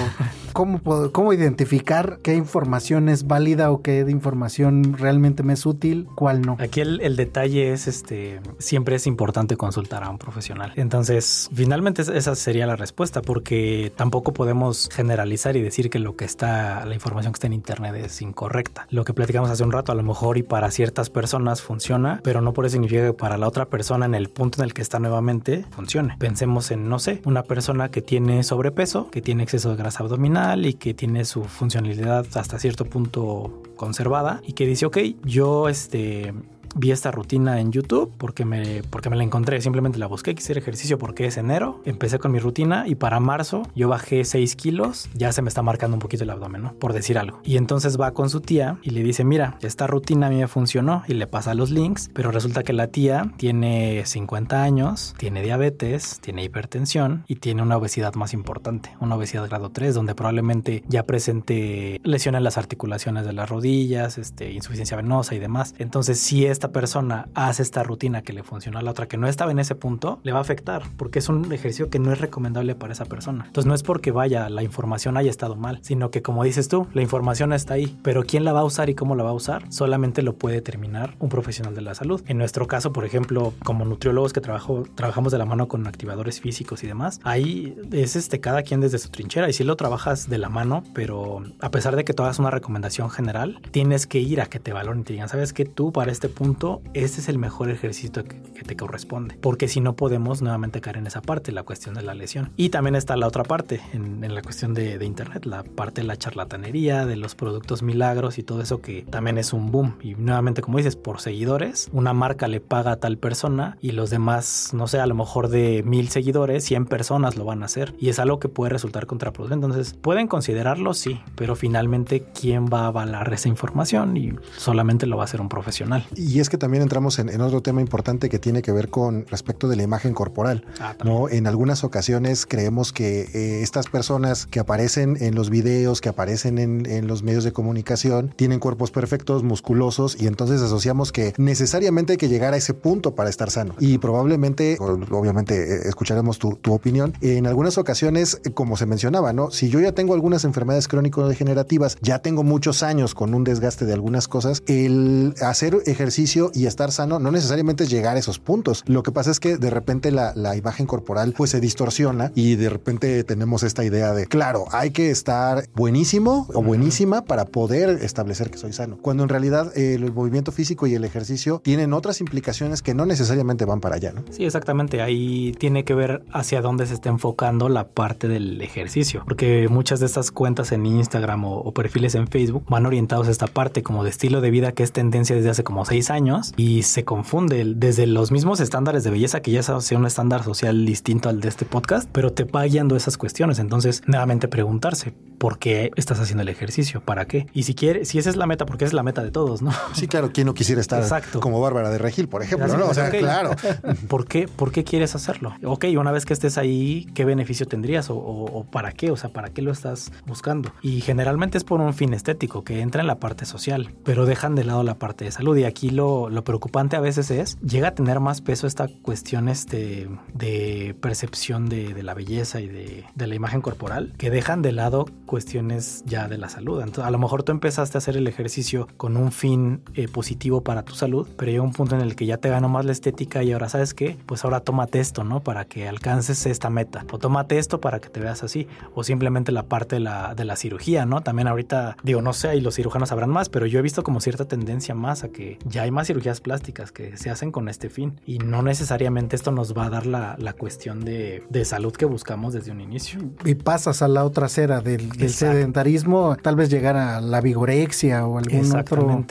[0.52, 0.80] ¿cómo,
[1.12, 6.56] ¿cómo identificar qué información es válida o qué información realmente me es útil, cuál no?
[6.60, 10.72] Aquí el, detalle es, este, siempre es importante consultar a un profesional.
[10.76, 16.24] Entonces, finalmente esa sería la respuesta, porque tampoco podemos generalizar y decir que lo que
[16.24, 18.86] está, la información que está en Internet es incorrecta.
[18.90, 22.40] Lo que platicamos hace un rato, a lo mejor y para ciertas personas funciona, pero
[22.40, 24.82] no por eso significa que para la otra persona en el punto en el que
[24.82, 26.16] está nuevamente funcione.
[26.18, 30.66] Pensemos en, no sé, una persona que tiene sobrepeso, que tiene exceso de grasa abdominal
[30.66, 36.32] y que tiene su funcionalidad hasta cierto punto conservada y que dice, ok, yo este
[36.74, 39.60] vi esta rutina en YouTube porque me, porque me la encontré.
[39.60, 41.80] Simplemente la busqué, quise ejercicio porque es enero.
[41.84, 45.08] Empecé con mi rutina y para marzo yo bajé 6 kilos.
[45.14, 46.70] Ya se me está marcando un poquito el abdomen.
[46.78, 47.40] Por decir algo.
[47.44, 50.48] Y entonces va con su tía y le dice, mira, esta rutina a mí me
[50.48, 55.42] funcionó y le pasa los links, pero resulta que la tía tiene 50 años, tiene
[55.42, 60.84] diabetes, tiene hipertensión y tiene una obesidad más importante, una obesidad grado 3, donde probablemente
[60.88, 65.74] ya presente lesiones en las articulaciones de las rodillas, este, insuficiencia venosa y demás.
[65.78, 69.16] Entonces, si es esta persona hace esta rutina que le funciona a la otra que
[69.16, 72.12] no estaba en ese punto, le va a afectar porque es un ejercicio que no
[72.12, 73.44] es recomendable para esa persona.
[73.46, 76.86] Entonces no es porque vaya, la información haya estado mal, sino que como dices tú,
[76.92, 79.32] la información está ahí, pero quién la va a usar y cómo la va a
[79.32, 82.22] usar solamente lo puede determinar un profesional de la salud.
[82.26, 86.42] En nuestro caso, por ejemplo, como nutriólogos que trabajo, trabajamos de la mano con activadores
[86.42, 90.28] físicos y demás, ahí es este cada quien desde su trinchera y si lo trabajas
[90.28, 94.18] de la mano, pero a pesar de que tú hagas una recomendación general, tienes que
[94.18, 96.49] ir a que te valoren y te digan, sabes que tú para este punto
[96.94, 99.38] este es el mejor ejercicio que, te corresponde.
[99.40, 102.52] Porque si no podemos nuevamente caer en esa parte, la cuestión de la lesión.
[102.56, 106.16] Y también está la otra parte, en, la cuestión de, Internet, la parte de la
[106.16, 109.96] charlatanería, de los productos milagros y todo eso que también es un boom.
[110.02, 114.10] Y nuevamente, como dices, por seguidores, una marca le paga a tal persona y los
[114.10, 117.94] demás, no sé, a lo mejor de mil seguidores, 100 personas lo van a hacer.
[117.98, 119.66] Y es algo que puede resultar contraproducente.
[119.66, 124.16] Entonces, pueden considerarlo, sí, pero finalmente, ¿quién va a avalar esa información?
[124.16, 126.04] Y solamente lo va a hacer un profesional.
[126.14, 129.68] Y es que también entramos en, otro tema importante que tiene que ver con respecto
[129.68, 130.64] de la imagen corporal.
[130.78, 131.28] Ah, ¿no?
[131.28, 136.58] En algunas ocasiones creemos que eh, estas personas que aparecen en los videos, que aparecen
[136.58, 142.12] en, en, los medios de comunicación, tienen cuerpos perfectos, musculosos, y entonces asociamos que necesariamente
[142.12, 143.74] hay que llegar a ese punto para estar sano.
[143.78, 147.14] Y probablemente, obviamente, eh, escucharemos tu, tu opinión.
[147.20, 149.50] En algunas ocasiones, como se mencionaba, ¿no?
[149.50, 153.92] Si yo ya tengo algunas enfermedades crónico-degenerativas, ya tengo muchos años con un desgaste de
[153.92, 158.84] algunas cosas, el hacer ejercicio y estar sano no necesariamente es llegar a esos puntos.
[158.86, 162.68] Lo que pasa es que de repente la, imagen corporal pues se distorsiona y de
[162.68, 168.50] repente tenemos esta idea de, claro, hay que estar buenísimo o buenísima para poder establecer
[168.50, 168.98] que soy sano.
[169.00, 173.64] Cuando en realidad el movimiento físico y el ejercicio tienen otras implicaciones que no necesariamente
[173.64, 174.22] van para allá, ¿no?
[174.30, 175.02] Sí, exactamente.
[175.02, 179.22] Ahí tiene que ver hacia dónde se está enfocando la parte del ejercicio.
[179.24, 183.30] Porque muchas de estas cuentas en Instagram o, o perfiles en Facebook van orientados a
[183.30, 186.19] esta parte como de estilo de vida que es tendencia desde hace como seis años
[186.56, 190.84] y se confunde desde los mismos estándares de belleza que ya sea un estándar social
[190.84, 193.58] distinto al de este podcast, pero te va guiando esas cuestiones.
[193.58, 197.46] Entonces, nuevamente preguntarse por qué estás haciendo el ejercicio, para qué.
[197.54, 199.72] Y si quieres, si esa es la meta, porque es la meta de todos, ¿no?
[199.94, 201.02] Sí, claro, ¿quién no quisiera estar
[201.40, 202.76] como Bárbara de Regil, por ejemplo?
[202.76, 202.88] ¿no?
[202.88, 203.52] O sea, claro.
[204.08, 205.54] ¿Por qué, ¿Por qué quieres hacerlo?
[205.64, 209.10] Ok, una vez que estés ahí, ¿qué beneficio tendrías o, o para qué?
[209.10, 210.72] O sea, ¿para qué lo estás buscando?
[210.82, 214.54] Y generalmente es por un fin estético que entra en la parte social, pero dejan
[214.54, 215.56] de lado la parte de salud.
[215.56, 219.48] Y aquí lo lo, preocupante a veces es, llega a tener más peso esta cuestión
[219.48, 225.06] este, de percepción de, la belleza y de, la imagen corporal, que dejan de lado
[225.26, 226.80] cuestiones ya de la salud.
[226.80, 230.62] Entonces, a lo mejor tú empezaste a hacer el ejercicio con un fin eh, positivo
[230.62, 232.92] para tu salud, pero llega un punto en el que ya te ganó más la
[232.92, 235.40] estética y ahora sabes qué, pues ahora tómate esto, ¿no?
[235.40, 237.04] Para que alcances esta meta.
[237.12, 238.66] O tómate esto para que te veas así.
[238.94, 241.20] O simplemente la parte de la, de la cirugía, ¿no?
[241.20, 244.20] También ahorita, digo, no sé, y los cirujanos sabrán más, pero yo he visto como
[244.20, 247.68] cierta tendencia más a que ya hay hay más cirugías plásticas que se hacen con
[247.68, 251.64] este fin y no necesariamente esto nos va a dar la, la cuestión de, de,
[251.64, 253.20] salud que buscamos desde un inicio.
[253.44, 258.24] Y pasas a la otra acera del, del sedentarismo, tal vez llegar a la vigorexia
[258.24, 259.24] o algún otro,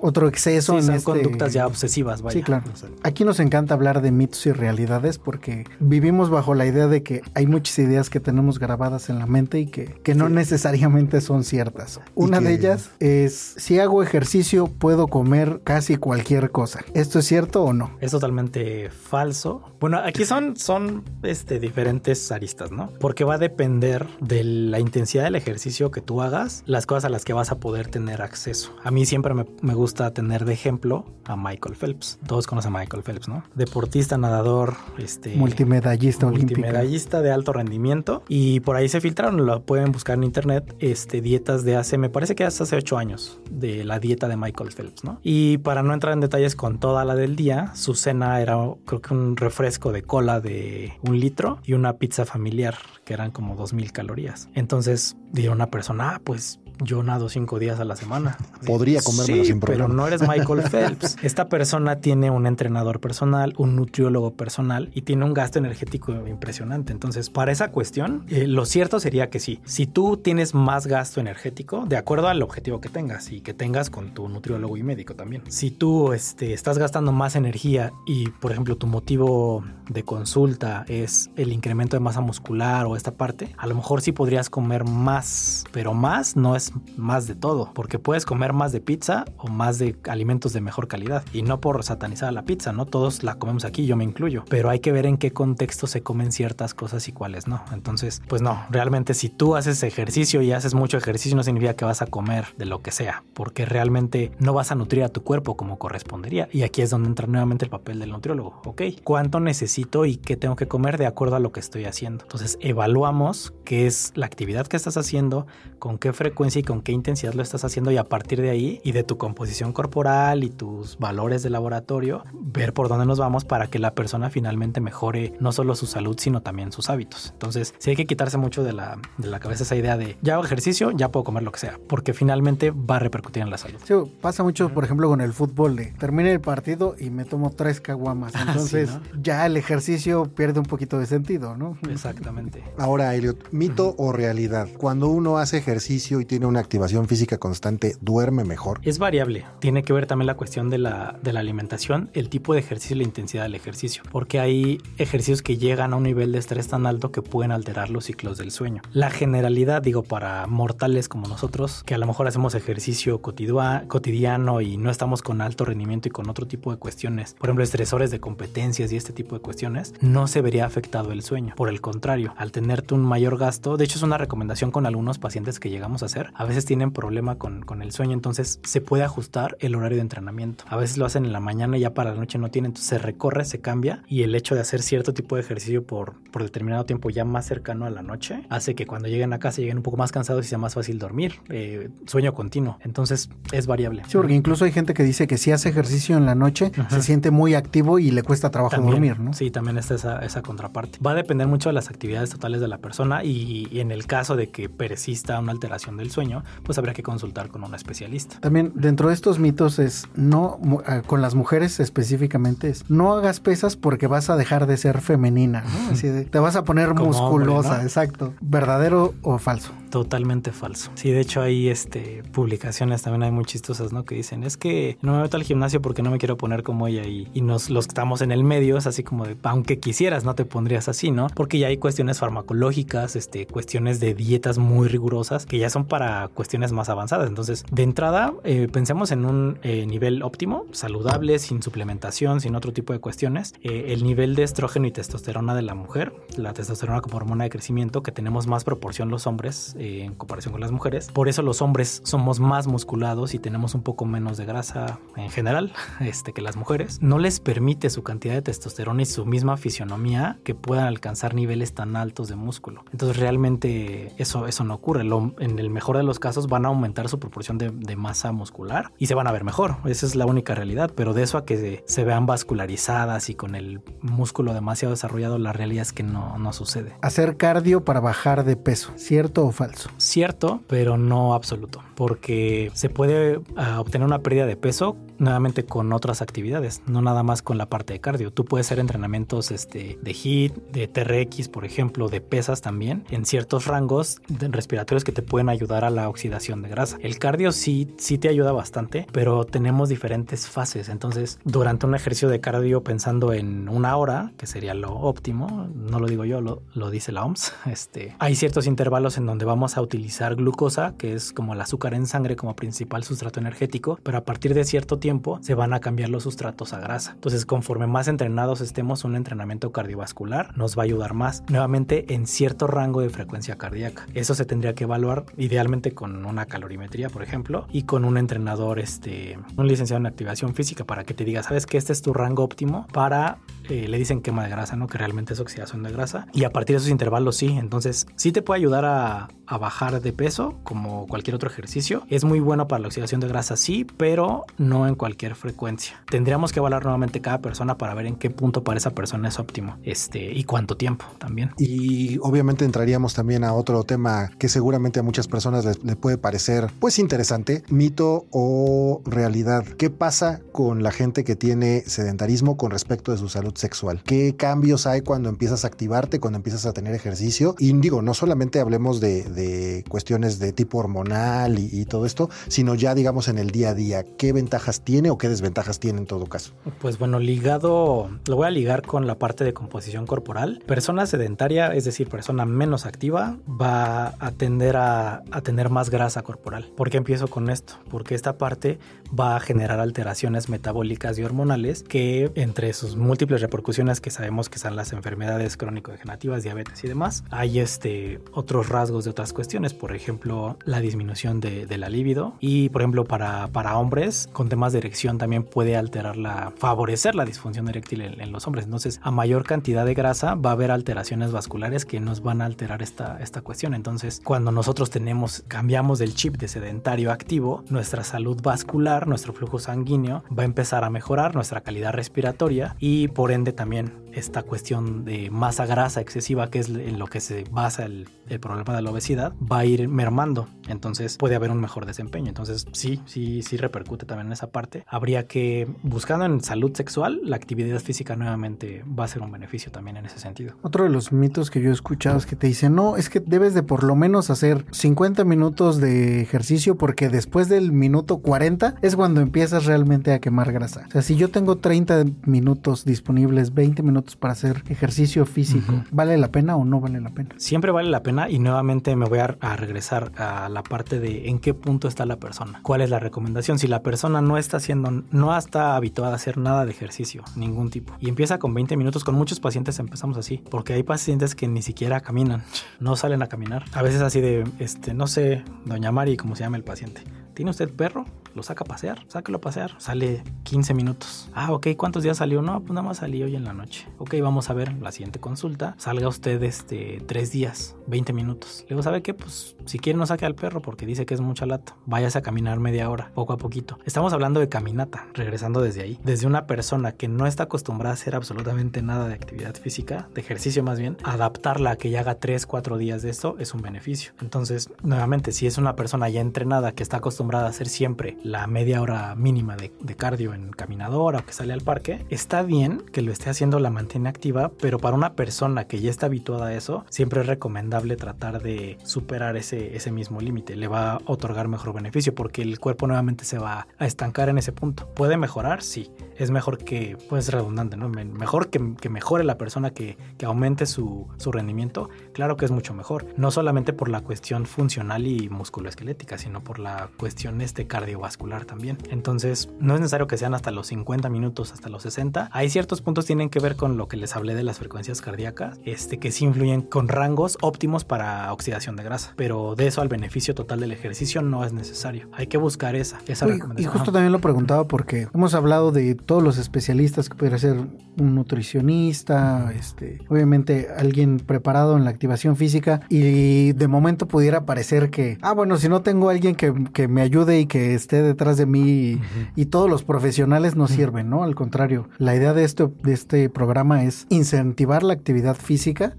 [0.00, 0.80] otro exceso.
[0.80, 1.04] Sí, son este...
[1.04, 2.38] conductas ya obsesivas, vaya.
[2.38, 2.64] Sí, claro.
[3.02, 7.20] Aquí nos encanta hablar de mitos y realidades porque vivimos bajo la idea de que
[7.34, 10.32] hay muchas ideas que tenemos grabadas en la mente y que, que no sí.
[10.32, 12.00] necesariamente son ciertas.
[12.14, 12.46] Una que...
[12.46, 16.84] de ellas es, si hago ejercicio puedo comer casi cualquier cosa.
[16.94, 17.90] ¿Esto es cierto o no?
[18.00, 19.72] Es totalmente falso.
[19.80, 22.90] Bueno, aquí son, son este, diferentes aristas, ¿no?
[23.00, 27.08] Porque va a depender de la intensidad del ejercicio que tú hagas, las cosas a
[27.08, 28.72] las que vas a poder tener acceso.
[28.84, 32.20] A mí siempre me, me gusta tener de ejemplo a Michael Phelps.
[32.24, 33.42] Todos conocen a Michael Phelps, ¿no?
[33.56, 35.34] Deportista, nadador, este...
[35.34, 38.22] Multimedallista Multimedallista de alto rendimiento.
[38.28, 42.10] Y por ahí se filtraron, lo pueden buscar en internet, este, dietas de hace, me
[42.10, 45.18] parece que hasta hace 8 años, de la dieta de Michael Phelps, ¿no?
[45.24, 49.00] Y para no entrar en detalles con toda la del día, su cena era creo
[49.00, 53.56] que un refresco de cola de un litro y una pizza familiar que eran como
[53.56, 54.48] 2000 calorías.
[54.54, 58.36] Entonces, diría una persona, ah, pues yo nado cinco días a la semana.
[58.66, 59.86] Podría comérmelo sí, sin problema.
[59.86, 61.16] Pero no eres Michael Phelps.
[61.22, 66.92] Esta persona tiene un entrenador personal, un nutriólogo personal y tiene un gasto energético impresionante.
[66.92, 69.60] Entonces, para esa cuestión, eh, lo cierto sería que sí.
[69.64, 73.90] Si tú tienes más gasto energético, de acuerdo al objetivo que tengas y que tengas
[73.90, 75.42] con tu nutriólogo y médico también.
[75.48, 81.30] Si tú este, estás gastando más energía y, por ejemplo, tu motivo de consulta es
[81.36, 85.64] el incremento de masa muscular o esta parte, a lo mejor sí podrías comer más,
[85.72, 86.65] pero más no es
[86.96, 90.88] más de todo, porque puedes comer más de pizza o más de alimentos de mejor
[90.88, 91.24] calidad.
[91.32, 92.86] Y no por satanizar la pizza, ¿no?
[92.86, 94.44] Todos la comemos aquí, yo me incluyo.
[94.48, 97.62] Pero hay que ver en qué contexto se comen ciertas cosas y cuáles no.
[97.72, 101.84] Entonces, pues no, realmente si tú haces ejercicio y haces mucho ejercicio no significa que
[101.84, 105.22] vas a comer de lo que sea, porque realmente no vas a nutrir a tu
[105.22, 106.48] cuerpo como correspondería.
[106.52, 108.60] Y aquí es donde entra nuevamente el papel del nutriólogo.
[108.64, 108.82] ¿Ok?
[109.04, 112.24] ¿Cuánto necesito y qué tengo que comer de acuerdo a lo que estoy haciendo?
[112.24, 115.46] Entonces, evaluamos qué es la actividad que estás haciendo,
[115.78, 118.80] con qué frecuencia y con qué intensidad lo estás haciendo y a partir de ahí
[118.84, 123.44] y de tu composición corporal y tus valores de laboratorio, ver por dónde nos vamos
[123.44, 127.30] para que la persona finalmente mejore no solo su salud, sino también sus hábitos.
[127.32, 130.34] Entonces, sí hay que quitarse mucho de la, de la cabeza esa idea de ya
[130.34, 133.58] hago ejercicio, ya puedo comer lo que sea, porque finalmente va a repercutir en la
[133.58, 133.78] salud.
[133.84, 137.50] Sí, pasa mucho, por ejemplo, con el fútbol de termina el partido y me tomo
[137.50, 138.34] tres caguamas.
[138.48, 139.22] Entonces, sí, ¿no?
[139.22, 141.76] ya el ejercicio pierde un poquito de sentido, ¿no?
[141.90, 142.62] Exactamente.
[142.78, 143.94] Ahora, Elliot, mito uh -huh.
[143.98, 144.68] o realidad.
[144.78, 148.80] Cuando uno hace ejercicio y tiene una activación física constante, ¿duerme mejor?
[148.82, 149.44] Es variable.
[149.60, 152.96] Tiene que ver también la cuestión de la, de la alimentación, el tipo de ejercicio
[152.96, 154.02] y la intensidad del ejercicio.
[154.10, 157.90] Porque hay ejercicios que llegan a un nivel de estrés tan alto que pueden alterar
[157.90, 158.82] los ciclos del sueño.
[158.92, 164.76] La generalidad, digo, para mortales como nosotros, que a lo mejor hacemos ejercicio cotidiano y
[164.76, 168.20] no estamos con alto rendimiento y con otro tipo de cuestiones, por ejemplo, estresores de
[168.20, 171.54] competencias y este tipo de cuestiones, no se vería afectado el sueño.
[171.56, 175.18] Por el contrario, al tenerte un mayor gasto, de hecho es una recomendación con algunos
[175.18, 178.80] pacientes que llegamos a hacer, a veces tienen problema con, con el sueño, entonces se
[178.80, 180.64] puede ajustar el horario de entrenamiento.
[180.68, 182.88] A veces lo hacen en la mañana y ya para la noche no tienen, entonces
[182.88, 186.42] se recorre, se cambia y el hecho de hacer cierto tipo de ejercicio por, por
[186.42, 189.78] determinado tiempo ya más cercano a la noche hace que cuando lleguen a casa lleguen
[189.78, 191.40] un poco más cansados y sea más fácil dormir.
[191.48, 192.78] Eh, sueño continuo.
[192.82, 194.02] Entonces es variable.
[194.06, 196.88] Sí, porque incluso hay gente que dice que si hace ejercicio en la noche -huh.
[196.88, 199.32] se siente muy activo y le cuesta trabajo también, dormir, ¿no?
[199.32, 200.98] Sí, también está esa, esa, contraparte.
[201.04, 204.06] Va a depender mucho de las actividades totales de la persona y, y, en el
[204.06, 206.25] caso de que persista una alteración del sueño,
[206.62, 208.38] pues habría que consultar con un especialista.
[208.40, 210.58] También dentro de estos mitos es no
[210.88, 215.00] eh, con las mujeres específicamente es no hagas pesas porque vas a dejar de ser
[215.00, 215.92] femenina, ¿no?
[215.92, 217.88] Así de, te vas a poner Como musculosa, hombre, ¿no?
[217.88, 218.34] exacto.
[218.40, 219.72] ¿Verdadero o falso?
[219.96, 220.90] Totalmente falso.
[220.94, 224.04] Sí, de hecho hay este publicaciones también hay muy chistosas, ¿no?
[224.04, 226.86] Que dicen, es que no me meto al gimnasio porque no me quiero poner como
[226.86, 230.22] ella y, nos los que estamos en el medio es así como de, aunque quisieras,
[230.22, 231.28] no te pondrías así, ¿no?
[231.34, 236.28] Porque ya hay cuestiones farmacológicas, este, cuestiones de dietas muy rigurosas que ya son para
[236.28, 237.30] cuestiones más avanzadas.
[237.30, 242.74] Entonces, de entrada, eh, pensemos en un eh, nivel óptimo, saludable, sin suplementación, sin otro
[242.74, 243.54] tipo de cuestiones.
[243.62, 247.50] Eh, el nivel de estrógeno y testosterona de la mujer, la testosterona como hormona de
[247.50, 251.08] crecimiento, que tenemos más proporción los hombres eh, en comparación con las mujeres.
[251.12, 255.30] Por eso los hombres somos más musculados y tenemos un poco menos de grasa en
[255.30, 257.00] general este, que las mujeres.
[257.00, 261.72] No les permite su cantidad de testosterona y su misma fisionomía que puedan alcanzar niveles
[261.74, 262.84] tan altos de músculo.
[262.90, 265.04] Entonces realmente eso, eso no ocurre.
[265.04, 268.32] Lo, en el mejor de los casos van a aumentar su proporción de, de, masa
[268.32, 269.76] muscular y se van a ver mejor.
[269.84, 270.90] Esa es la única realidad.
[270.94, 275.38] Pero de eso a que se, se vean vascularizadas y con el músculo demasiado desarrollado,
[275.38, 276.96] la realidad es que no, no sucede.
[277.02, 279.65] Hacer cardio para bajar de peso, ¿cierto o falso?
[279.96, 283.44] Cierto, pero no absoluto, porque se puede uh,
[283.78, 287.92] obtener una pérdida de peso nuevamente con otras actividades, no nada más con la parte
[287.92, 288.32] de cardio.
[288.32, 293.24] Tú puedes hacer entrenamientos este, de HIIT, de TRX, por ejemplo, de pesas también, en
[293.24, 296.98] ciertos rangos respiratorios que te pueden ayudar a la oxidación de grasa.
[297.00, 300.88] El cardio sí, sí te ayuda bastante, pero tenemos diferentes fases.
[300.88, 305.98] Entonces, durante un ejercicio de cardio pensando en una hora, que sería lo óptimo, no
[306.00, 309.76] lo digo yo, lo, lo dice la OMS, este, hay ciertos intervalos en donde vamos
[309.76, 314.18] a utilizar glucosa, que es como el azúcar en sangre como principal sustrato energético, pero
[314.18, 315.05] a partir de cierto tiempo
[315.40, 317.12] se van a cambiar los sustratos a grasa.
[317.12, 322.26] Entonces, conforme más entrenados estemos, un entrenamiento cardiovascular nos va a ayudar más, nuevamente en
[322.26, 324.06] cierto rango de frecuencia cardíaca.
[324.14, 328.78] Eso se tendría que evaluar idealmente con una calorimetría, por ejemplo, y con un entrenador,
[328.78, 332.12] este, un licenciado en activación física para que te diga, sabes que este es tu
[332.12, 333.38] rango óptimo para,
[333.68, 334.86] eh, le dicen quema de grasa, ¿no?
[334.86, 336.26] Que realmente es oxidación de grasa.
[336.32, 340.00] Y a partir de esos intervalos sí, entonces sí te puede ayudar a, a bajar
[340.00, 342.02] de peso como cualquier otro ejercicio.
[342.10, 346.02] Es muy bueno para la oxidación de grasa, sí, pero no en cualquier frecuencia.
[346.10, 349.38] Tendríamos que evaluar nuevamente cada persona para ver en qué punto para esa persona es
[349.38, 351.50] óptimo este, y cuánto tiempo también.
[351.58, 356.70] Y obviamente entraríamos también a otro tema que seguramente a muchas personas les, puede parecer
[356.78, 359.64] pues interesante, mito o realidad.
[359.64, 364.02] ¿Qué pasa con la gente que tiene sedentarismo con respecto de su salud sexual?
[364.04, 367.54] ¿Qué cambios hay cuando empiezas a activarte, cuando empiezas a tener ejercicio?
[367.58, 372.30] Y digo, no solamente hablemos de, de cuestiones de tipo hormonal y, y, todo esto,
[372.48, 375.98] sino ya digamos en el día a día, ¿qué ventajas tiene o qué desventajas tiene
[375.98, 376.52] en todo caso?
[376.78, 380.62] Pues bueno, ligado, lo voy a ligar con la parte de composición corporal.
[380.64, 386.70] Persona sedentaria, es decir, persona menos activa, va a tender a, tener más grasa corporal.
[386.76, 387.74] ¿Por qué empiezo con esto?
[387.90, 388.78] Porque esta parte
[389.08, 394.60] va a generar alteraciones metabólicas y hormonales que entre sus múltiples repercusiones que sabemos que
[394.60, 399.94] son las enfermedades crónico-degenerativas, diabetes y demás, hay este, otros rasgos de otras cuestiones, por
[399.94, 404.72] ejemplo, la disminución de, de la libido y, por ejemplo, para, para hombres con temas
[404.72, 408.64] de erección también puede alterar la, favorecer la disfunción eréctil en, en, los hombres.
[408.64, 412.46] Entonces, a mayor cantidad de grasa va a haber alteraciones vasculares que nos van a
[412.46, 413.74] alterar esta, esta cuestión.
[413.74, 419.58] Entonces, cuando nosotros tenemos, cambiamos del chip de sedentario activo, nuestra salud vascular, nuestro flujo
[419.58, 425.04] sanguíneo va a empezar a mejorar, nuestra calidad respiratoria y por ende también esta cuestión
[425.04, 428.08] de masa grasa excesiva, que es en lo que se basa el,
[428.40, 430.48] problema de la obesidad, va a ir mermando.
[430.68, 432.28] Entonces puede haber un mejor desempeño.
[432.28, 434.84] Entonces sí, sí, sí repercute también en esa parte.
[434.88, 439.70] Habría que, buscando en salud sexual, la actividad física nuevamente va a ser un beneficio
[439.70, 440.54] también en ese sentido.
[440.62, 443.20] Otro de los mitos que yo he escuchado es que te dicen, no, es que
[443.20, 448.76] debes de por lo menos hacer 50 minutos de ejercicio porque después del minuto 40
[448.82, 450.84] es cuando empiezas realmente a quemar grasa.
[450.88, 455.76] O sea, si yo tengo 30 minutos disponibles, 20 minutos para hacer ejercicio físico, uh
[455.76, 455.84] -huh.
[455.90, 457.30] ¿vale la pena o no vale la pena?
[457.38, 461.28] Siempre vale la pena y nuevamente me voy a, a, regresar a la parte de
[461.28, 462.60] en qué punto está la persona.
[462.62, 463.58] ¿Cuál es la recomendación?
[463.58, 467.70] Si la persona no está haciendo, no está habituada a hacer nada de ejercicio, ningún
[467.70, 471.48] tipo, y empieza con 20 minutos, con muchos pacientes empezamos así, porque hay pacientes que
[471.48, 472.42] ni siquiera caminan,
[472.78, 473.64] no salen a caminar.
[473.72, 477.02] A veces así de, este, no sé, doña Mari, como se llama el paciente.
[477.36, 478.06] ¿Tiene usted perro?
[478.34, 479.74] Lo saca a pasear, sáquelo a pasear.
[479.78, 481.30] Sale 15 minutos.
[481.34, 482.40] Ah, ok, ¿cuántos días salió?
[482.40, 483.86] No, pues nada más salí hoy en la noche.
[483.98, 485.74] Ok, vamos a ver la siguiente consulta.
[485.76, 488.64] Salga usted este tres días, 20 minutos.
[488.70, 489.12] Luego, ¿sabe qué?
[489.12, 491.76] Pues si quiere no saque al perro porque dice que es mucha lata.
[491.84, 493.78] Váyase a caminar media hora, poco a poquito.
[493.84, 496.00] Estamos hablando de caminata, regresando desde ahí.
[496.02, 500.22] Desde una persona que no está acostumbrada a hacer absolutamente nada de actividad física, de
[500.22, 503.60] ejercicio más bien, adaptarla a que ya haga 3, 4 días de esto es un
[503.60, 504.12] beneficio.
[504.20, 508.46] Entonces, nuevamente, si es una persona ya entrenada que está acostumbrada a hacer siempre la
[508.46, 512.82] media hora mínima de, de, cardio en caminadora o que sale al parque, está bien
[512.92, 516.46] que lo esté haciendo, la mantiene activa, pero para una persona que ya está habituada
[516.46, 520.56] a eso, siempre es recomendable tratar de superar ese, ese mismo límite.
[520.56, 524.38] Le va a otorgar mejor beneficio porque el cuerpo nuevamente se va a estancar en
[524.38, 524.88] ese punto.
[524.94, 525.62] ¿Puede mejorar?
[525.62, 525.90] Sí.
[526.16, 527.88] Es mejor que, pues redundante, ¿no?
[527.88, 531.90] Mejor que, que mejore la persona, que, que aumente su, su rendimiento.
[532.12, 533.06] Claro que es mucho mejor.
[533.16, 538.78] No solamente por la cuestión funcional y musculoesquelética, sino por la cuestión este cardiovascular también.
[538.90, 542.28] Entonces, no es necesario que sean hasta los 50 minutos, hasta los 60.
[542.32, 545.00] Hay ciertos puntos que tienen que ver con lo que les hablé de las frecuencias
[545.00, 549.14] cardíacas, este, que sí influyen con rangos óptimos para oxidación de grasa.
[549.16, 552.08] Pero de eso al beneficio total del ejercicio no es necesario.
[552.12, 553.70] Hay que buscar esa, esa Uy, recomendación.
[553.70, 557.56] Y justo también lo preguntaba porque hemos hablado de todos los especialistas que pudiera ser
[557.98, 564.90] un nutricionista, este, obviamente alguien preparado en la activación física y de momento pudiera parecer
[564.90, 568.36] que, ah, bueno, si no tengo alguien que, que me ayude y que esté detrás
[568.36, 569.00] de mí
[569.34, 571.22] y, todos los profesionales no sirven, ¿no?
[571.22, 575.96] Al contrario, la idea de este, de este programa es incentivar la actividad física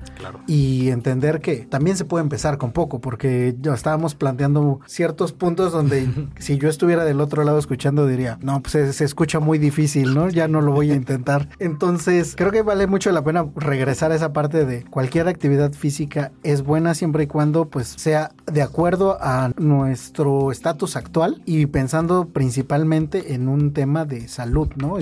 [0.48, 5.72] y entender que también se puede empezar con poco, porque ya estábamos planteando ciertos puntos
[5.72, 9.58] donde si yo estuviera del otro lado escuchando diría, no, pues se, se escucha muy
[9.58, 10.30] difícil, ¿no?
[10.30, 11.50] Ya no lo voy a intentar.
[11.60, 16.32] Entonces, creo que vale mucho la pena regresar a esa parte de cualquier actividad física
[16.44, 22.30] es buena siempre y cuando pues sea de acuerdo a nuestro estatus actual y pensando
[22.30, 24.98] principalmente en un tema de salud, ¿no?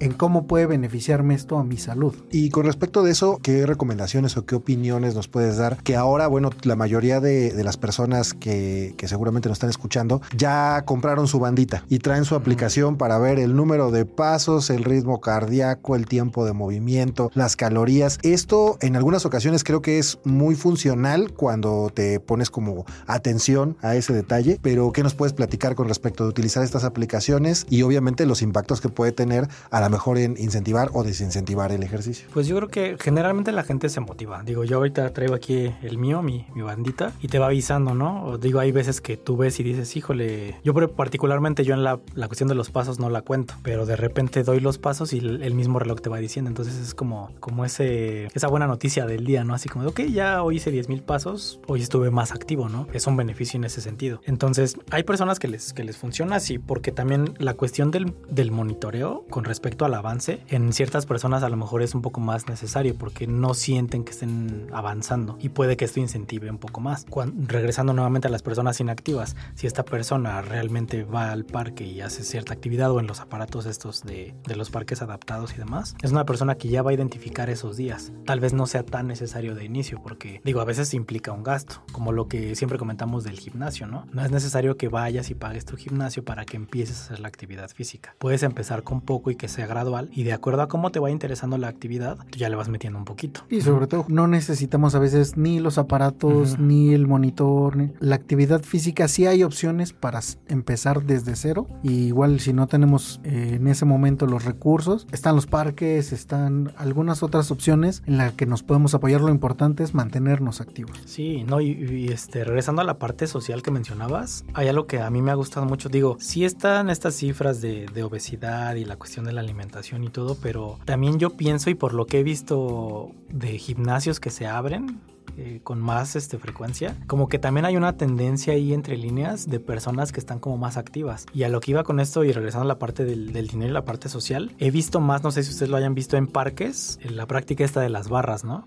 [0.00, 2.14] En cómo puede beneficiarme esto a mi salud.
[2.30, 5.82] Y con respecto de eso, ¿qué recomendaciones o qué opiniones nos puedes dar?
[5.82, 11.26] Que ahora, bueno, la mayoría de, las personas que, seguramente nos están escuchando ya compraron
[11.26, 15.96] su bandita y traen su aplicación para ver el número de pasos, el ritmo cardíaco,
[15.96, 18.18] el tiempo de movimiento, las calorías.
[18.22, 23.96] Esto en algunas ocasiones creo que es muy funcional cuando te pones como atención a
[23.96, 28.26] ese detalle, pero ¿qué nos puedes platicar con respecto de utilizar estas aplicaciones y obviamente
[28.26, 32.28] los impactos que puede tener a la mejor en incentivar o desincentivar el ejercicio?
[32.32, 34.42] Pues yo creo que generalmente la gente se motiva.
[34.42, 38.24] Digo, yo ahorita traigo aquí el mío, mi, mi bandita, y te va avisando, ¿no?
[38.24, 42.00] O digo, hay veces que tú ves y dices, híjole, yo particularmente yo en la,
[42.14, 45.18] la cuestión de los pasos no la cuento, pero de repente doy los pasos y
[45.18, 46.48] el, mismo reloj te va diciendo.
[46.48, 49.54] Entonces es como, como ese, esa buena noticia del día, ¿no?
[49.54, 52.86] Así como, ok, ya hoy hice 10 mil pasos, hoy estuve más activo, ¿no?
[52.92, 54.20] Es un beneficio en ese sentido.
[54.24, 58.50] Entonces, hay personas que les, que les funciona así, porque también la cuestión del, del
[58.50, 62.48] monitoreo con respecto al avance, en ciertas personas a lo mejor es un poco más
[62.48, 67.06] necesario porque no sienten que estén avanzando y puede que esto incentive un poco más.
[67.46, 72.22] regresando nuevamente a las personas inactivas, si esta persona realmente va al parque y hace
[72.24, 76.10] cierta actividad o en los aparatos estos de, de los parques adaptados y demás, es
[76.10, 78.12] una persona que ya va a identificar esos días.
[78.26, 81.82] Tal vez no sea tan necesario de inicio porque, digo, a veces implica un gasto,
[81.92, 84.06] como lo que siempre comentamos del gimnasio, ¿no?
[84.12, 87.28] No es necesario que vayas y pagues tu gimnasio para que empieces a hacer la
[87.28, 88.14] actividad física.
[88.18, 91.10] Puedes empezar con poco y que sea gradual y de acuerdo a cómo te va
[91.10, 93.42] interesando la actividad, tú ya le vas metiendo un poquito.
[93.48, 97.92] Y sobre todo no necesitamos a veces ni los aparatos, ni el monitor, ni...
[98.00, 101.68] la actividad física sí hay opciones para empezar desde cero.
[101.82, 106.72] Y igual si no tenemos eh, en ese momento los recursos, están los parques, están
[106.76, 109.20] algunas otras opciones en las que nos podemos apoyar.
[109.20, 110.98] Lo importante es mantenernos activos.
[111.04, 115.10] Sí, no, y, este, regresando a la parte social que mencionabas, hay algo que a
[115.10, 115.88] mí me ha gustado mucho.
[115.88, 120.04] Digo, sí están estas cifras de, de obesidad y la cuestión de la alimentación alimentación
[120.04, 124.30] y todo, pero también yo pienso y por lo que he visto de gimnasios que
[124.30, 125.00] se abren,
[125.36, 129.60] eh, con más este, frecuencia, como que también hay una tendencia ahí entre líneas de
[129.60, 131.26] personas que están como más activas.
[131.32, 133.70] Y a lo que iba con esto y regresando a la parte del, del dinero
[133.70, 136.26] y la parte social, he visto más, no sé si ustedes lo hayan visto en
[136.26, 138.66] parques, en la práctica esta de las barras, ¿no?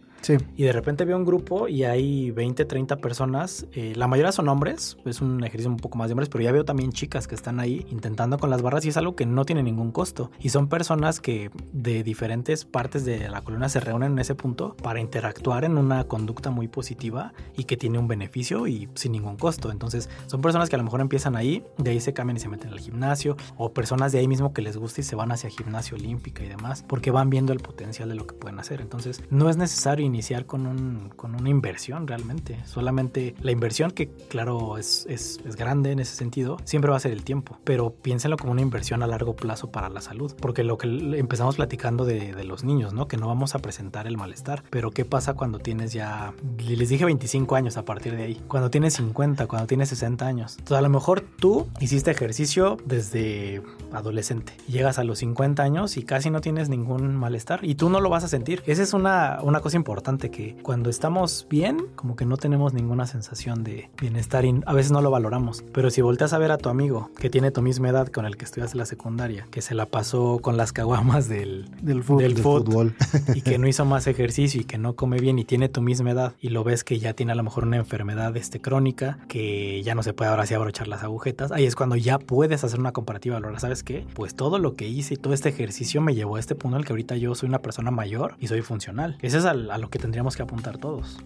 [0.55, 3.65] Y de repente veo un grupo y hay 20, 30 personas.
[3.73, 6.51] Eh, la mayoría son hombres, es un ejercicio un poco más de hombres, pero ya
[6.51, 9.45] veo también chicas que están ahí intentando con las barras y es algo que no
[9.45, 10.31] tiene ningún costo.
[10.39, 14.75] Y son personas que de diferentes partes de la columna se reúnen en ese punto
[14.81, 19.37] para interactuar en una conducta muy positiva y que tiene un beneficio y sin ningún
[19.37, 19.71] costo.
[19.71, 22.49] Entonces, son personas que a lo mejor empiezan ahí, de ahí se cambian y se
[22.49, 25.49] meten al gimnasio, o personas de ahí mismo que les gusta y se van hacia
[25.49, 28.81] gimnasio olímpica y demás, porque van viendo el potencial de lo que pueden hacer.
[28.81, 32.59] Entonces, no es necesario iniciar con, un, con una inversión realmente.
[32.65, 36.99] Solamente la inversión, que claro es, es, es, grande en ese sentido, siempre va a
[36.99, 37.57] ser el tiempo.
[37.63, 40.33] Pero piénsenlo como una inversión a largo plazo para la salud.
[40.39, 40.87] Porque lo que
[41.17, 43.07] empezamos platicando de, de los niños, ¿no?
[43.07, 44.63] Que no vamos a presentar el malestar.
[44.69, 48.41] Pero ¿qué pasa cuando tienes ya, les dije 25 años a partir de ahí?
[48.47, 50.55] Cuando tienes 50, cuando tienes 60 años.
[50.59, 53.61] Entonces a lo mejor tú hiciste ejercicio desde
[53.93, 54.53] adolescente.
[54.67, 58.09] Llegas a los 50 años y casi no tienes ningún malestar y tú no lo
[58.09, 58.63] vas a sentir.
[58.65, 63.05] Esa es una, una cosa importante que cuando estamos bien, como que no tenemos ninguna
[63.05, 65.63] sensación de bienestar y a veces no lo valoramos.
[65.73, 68.35] Pero si volteas a ver a tu amigo que tiene tu misma edad con el
[68.35, 72.95] que estudiaste la secundaria, que se la pasó con las caguamas del, del, fútbol
[73.35, 76.11] y que no hizo más ejercicio y que no come bien y tiene tu misma
[76.11, 79.83] edad y lo ves que ya tiene a lo mejor una enfermedad este, crónica, que
[79.83, 82.79] ya no se puede ahora sí abrochar las agujetas, ahí es cuando ya puedes hacer
[82.79, 83.37] una comparativa.
[83.37, 84.05] Ahora, ¿sabes qué?
[84.13, 86.81] Pues todo lo que hice y todo este ejercicio me llevó a este punto en
[86.81, 89.17] el que ahorita yo soy una persona mayor y soy funcional.
[89.21, 91.17] Ese es a lo que tendríamos que apuntar todos.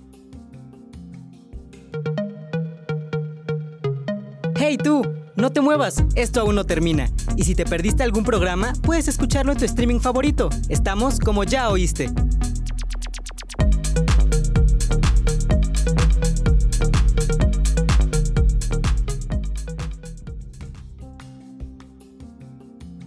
[4.57, 5.03] ¡Hey tú!
[5.36, 7.09] No te muevas, esto aún no termina.
[7.36, 10.49] Y si te perdiste algún programa, puedes escucharlo en tu streaming favorito.
[10.70, 12.09] Estamos como ya oíste.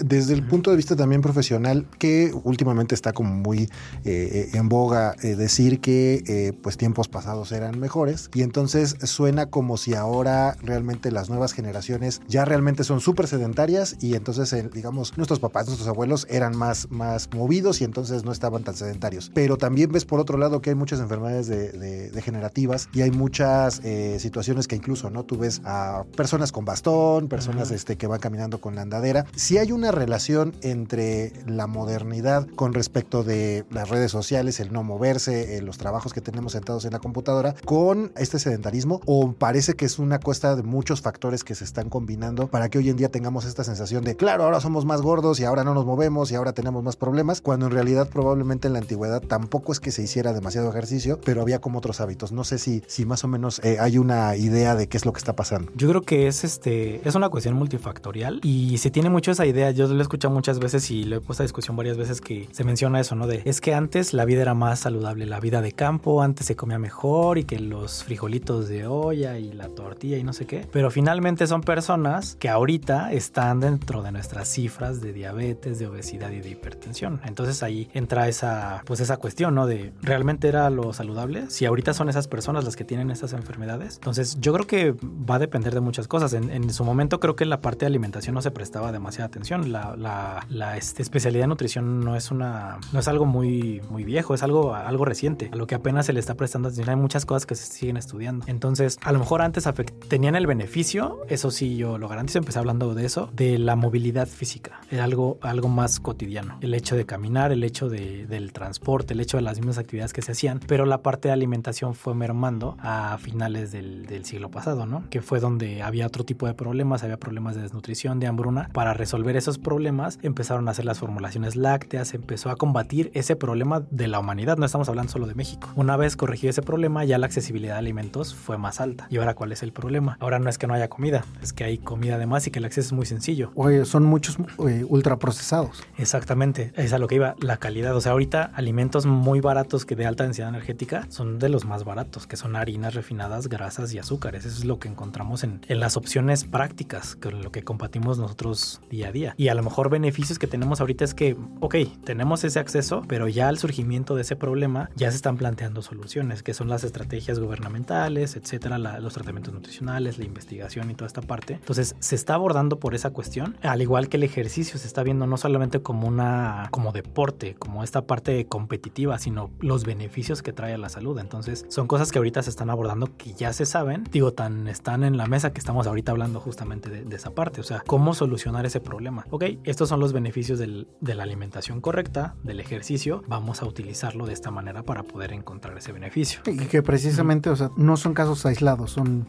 [0.08, 3.68] Desde el punto de vista también profesional, que últimamente está como muy
[4.06, 9.50] eh, en boga eh, decir que eh, pues tiempos pasados eran mejores y entonces suena
[9.50, 15.14] como si ahora realmente las nuevas generaciones ya realmente son súper sedentarias y entonces digamos
[15.18, 19.30] nuestros papás, nuestros abuelos eran más, más movidos y entonces no estaban tan sedentarios.
[19.34, 23.82] Pero también ves por otro lado que hay muchas enfermedades degenerativas y hay muchas
[24.18, 25.24] situaciones que incluso, ¿no?
[25.24, 29.26] Tú ves a personas con bastón, personas este, que van caminando con la andadera.
[29.36, 34.82] Si hay una relación entre la modernidad con respecto de las redes sociales, el no
[34.82, 39.74] moverse, eh, los trabajos que tenemos sentados en la computadora, con este sedentarismo, o parece
[39.74, 42.96] que es una cuesta de muchos factores que se están combinando para que hoy en
[42.96, 46.30] día tengamos esta sensación de, claro, ahora somos más gordos y ahora no nos movemos
[46.30, 49.90] y ahora tenemos más problemas, cuando en realidad probablemente en la antigüedad tampoco es que
[49.90, 52.32] se hiciera demasiado ejercicio, pero había como otros hábitos.
[52.32, 55.12] No sé si, si más o menos eh, hay una idea de qué es lo
[55.12, 55.72] que está pasando.
[55.74, 59.70] Yo creo que es este es una cuestión multifactorial y se tiene mucho esa idea.
[59.70, 62.48] Yo lo he escuchado muchas veces y lo he puesto a discusión varias veces que
[62.52, 63.26] se menciona eso, ¿no?
[63.26, 66.56] De es que antes la vida era más saludable, la vida de campo, antes se
[66.56, 70.66] comía mejor y que los frijolitos de olla y la tortilla y no sé qué.
[70.72, 76.30] Pero finalmente son personas que ahorita están dentro de nuestras cifras de diabetes, de obesidad
[76.30, 77.20] y de hipertensión.
[77.24, 79.66] Entonces ahí entra esa, pues esa cuestión, ¿no?
[79.66, 81.50] De realmente era lo saludable.
[81.50, 83.96] Si ahorita son esas personas las que tienen estas enfermedades.
[83.96, 86.32] Entonces yo creo que va a depender de muchas cosas.
[86.32, 89.72] En, en su momento creo que la parte de alimentación no se prestaba demasiada atención.
[89.96, 94.34] La, la este, especialidad de nutrición no es una, no es algo muy, muy viejo,
[94.34, 96.88] es algo, algo reciente, a lo que apenas se le está prestando atención.
[96.88, 98.44] Hay muchas cosas que se siguen estudiando.
[98.48, 99.68] Entonces, a lo mejor antes
[100.08, 104.26] tenían el beneficio, eso sí yo lo garantizo, empecé hablando de eso, de la movilidad
[104.26, 104.80] física.
[104.90, 106.58] Era algo, algo más cotidiano.
[106.60, 110.12] El hecho de caminar, el hecho de, del transporte, el hecho de las mismas actividades
[110.12, 114.50] que se hacían, pero la parte de alimentación fue mermando a finales del, del siglo
[114.50, 115.04] pasado, ¿no?
[115.10, 118.70] Que fue donde había otro tipo de problemas, había problemas de desnutrición, de hambruna.
[118.72, 123.82] Para resolver esos problemas empezaron a hacer las formulaciones lácteas, empezó a combatir ese problema
[123.90, 125.68] de la humanidad, no estamos hablando solo de México.
[125.76, 129.06] Una vez corregido ese problema, ya la accesibilidad de alimentos fue más alta.
[129.10, 130.16] ¿Y ahora cuál es el problema?
[130.20, 132.60] Ahora no es que no haya comida, es que hay comida de más y que
[132.60, 133.52] el acceso es muy sencillo.
[133.56, 135.84] Oye, son muchos eh, ultraprocesados.
[135.98, 137.94] Exactamente, es a lo que iba, la calidad.
[137.94, 141.84] O sea, ahorita alimentos muy baratos que de alta densidad energética son de los más
[141.84, 144.46] baratos, que son harinas refinadas, grasas y azúcares.
[144.46, 148.80] Eso es lo que encontramos en, en las opciones prácticas, con lo que compartimos nosotros
[148.88, 149.34] día a día.
[149.36, 153.26] Y a lo mejor beneficios que tenemos ahorita es que, ok, tenemos ese acceso, pero
[153.26, 157.40] ya al surgimiento de ese problema ya se están planteando soluciones, que son las estrategias
[157.40, 161.54] gubernamentales, etcétera, los tratamientos nutricionales, la investigación y toda esta parte.
[161.54, 165.26] Entonces se está abordando por esa cuestión, al igual que el ejercicio se está viendo
[165.26, 170.74] no solamente como una, como deporte, como esta parte competitiva, sino los beneficios que trae
[170.74, 171.18] a la salud.
[171.18, 175.02] Entonces son cosas que ahorita se están abordando que ya se saben, digo, tan están
[175.02, 178.64] en la mesa que estamos ahorita hablando justamente de, esa parte, o sea, cómo solucionar
[178.64, 179.24] ese problema.
[179.38, 184.32] Ok, estos son los beneficios de la alimentación correcta, del ejercicio, vamos a utilizarlo de
[184.32, 186.40] esta manera para poder encontrar ese beneficio.
[186.44, 189.28] Y que precisamente, o sea, no son casos aislados, son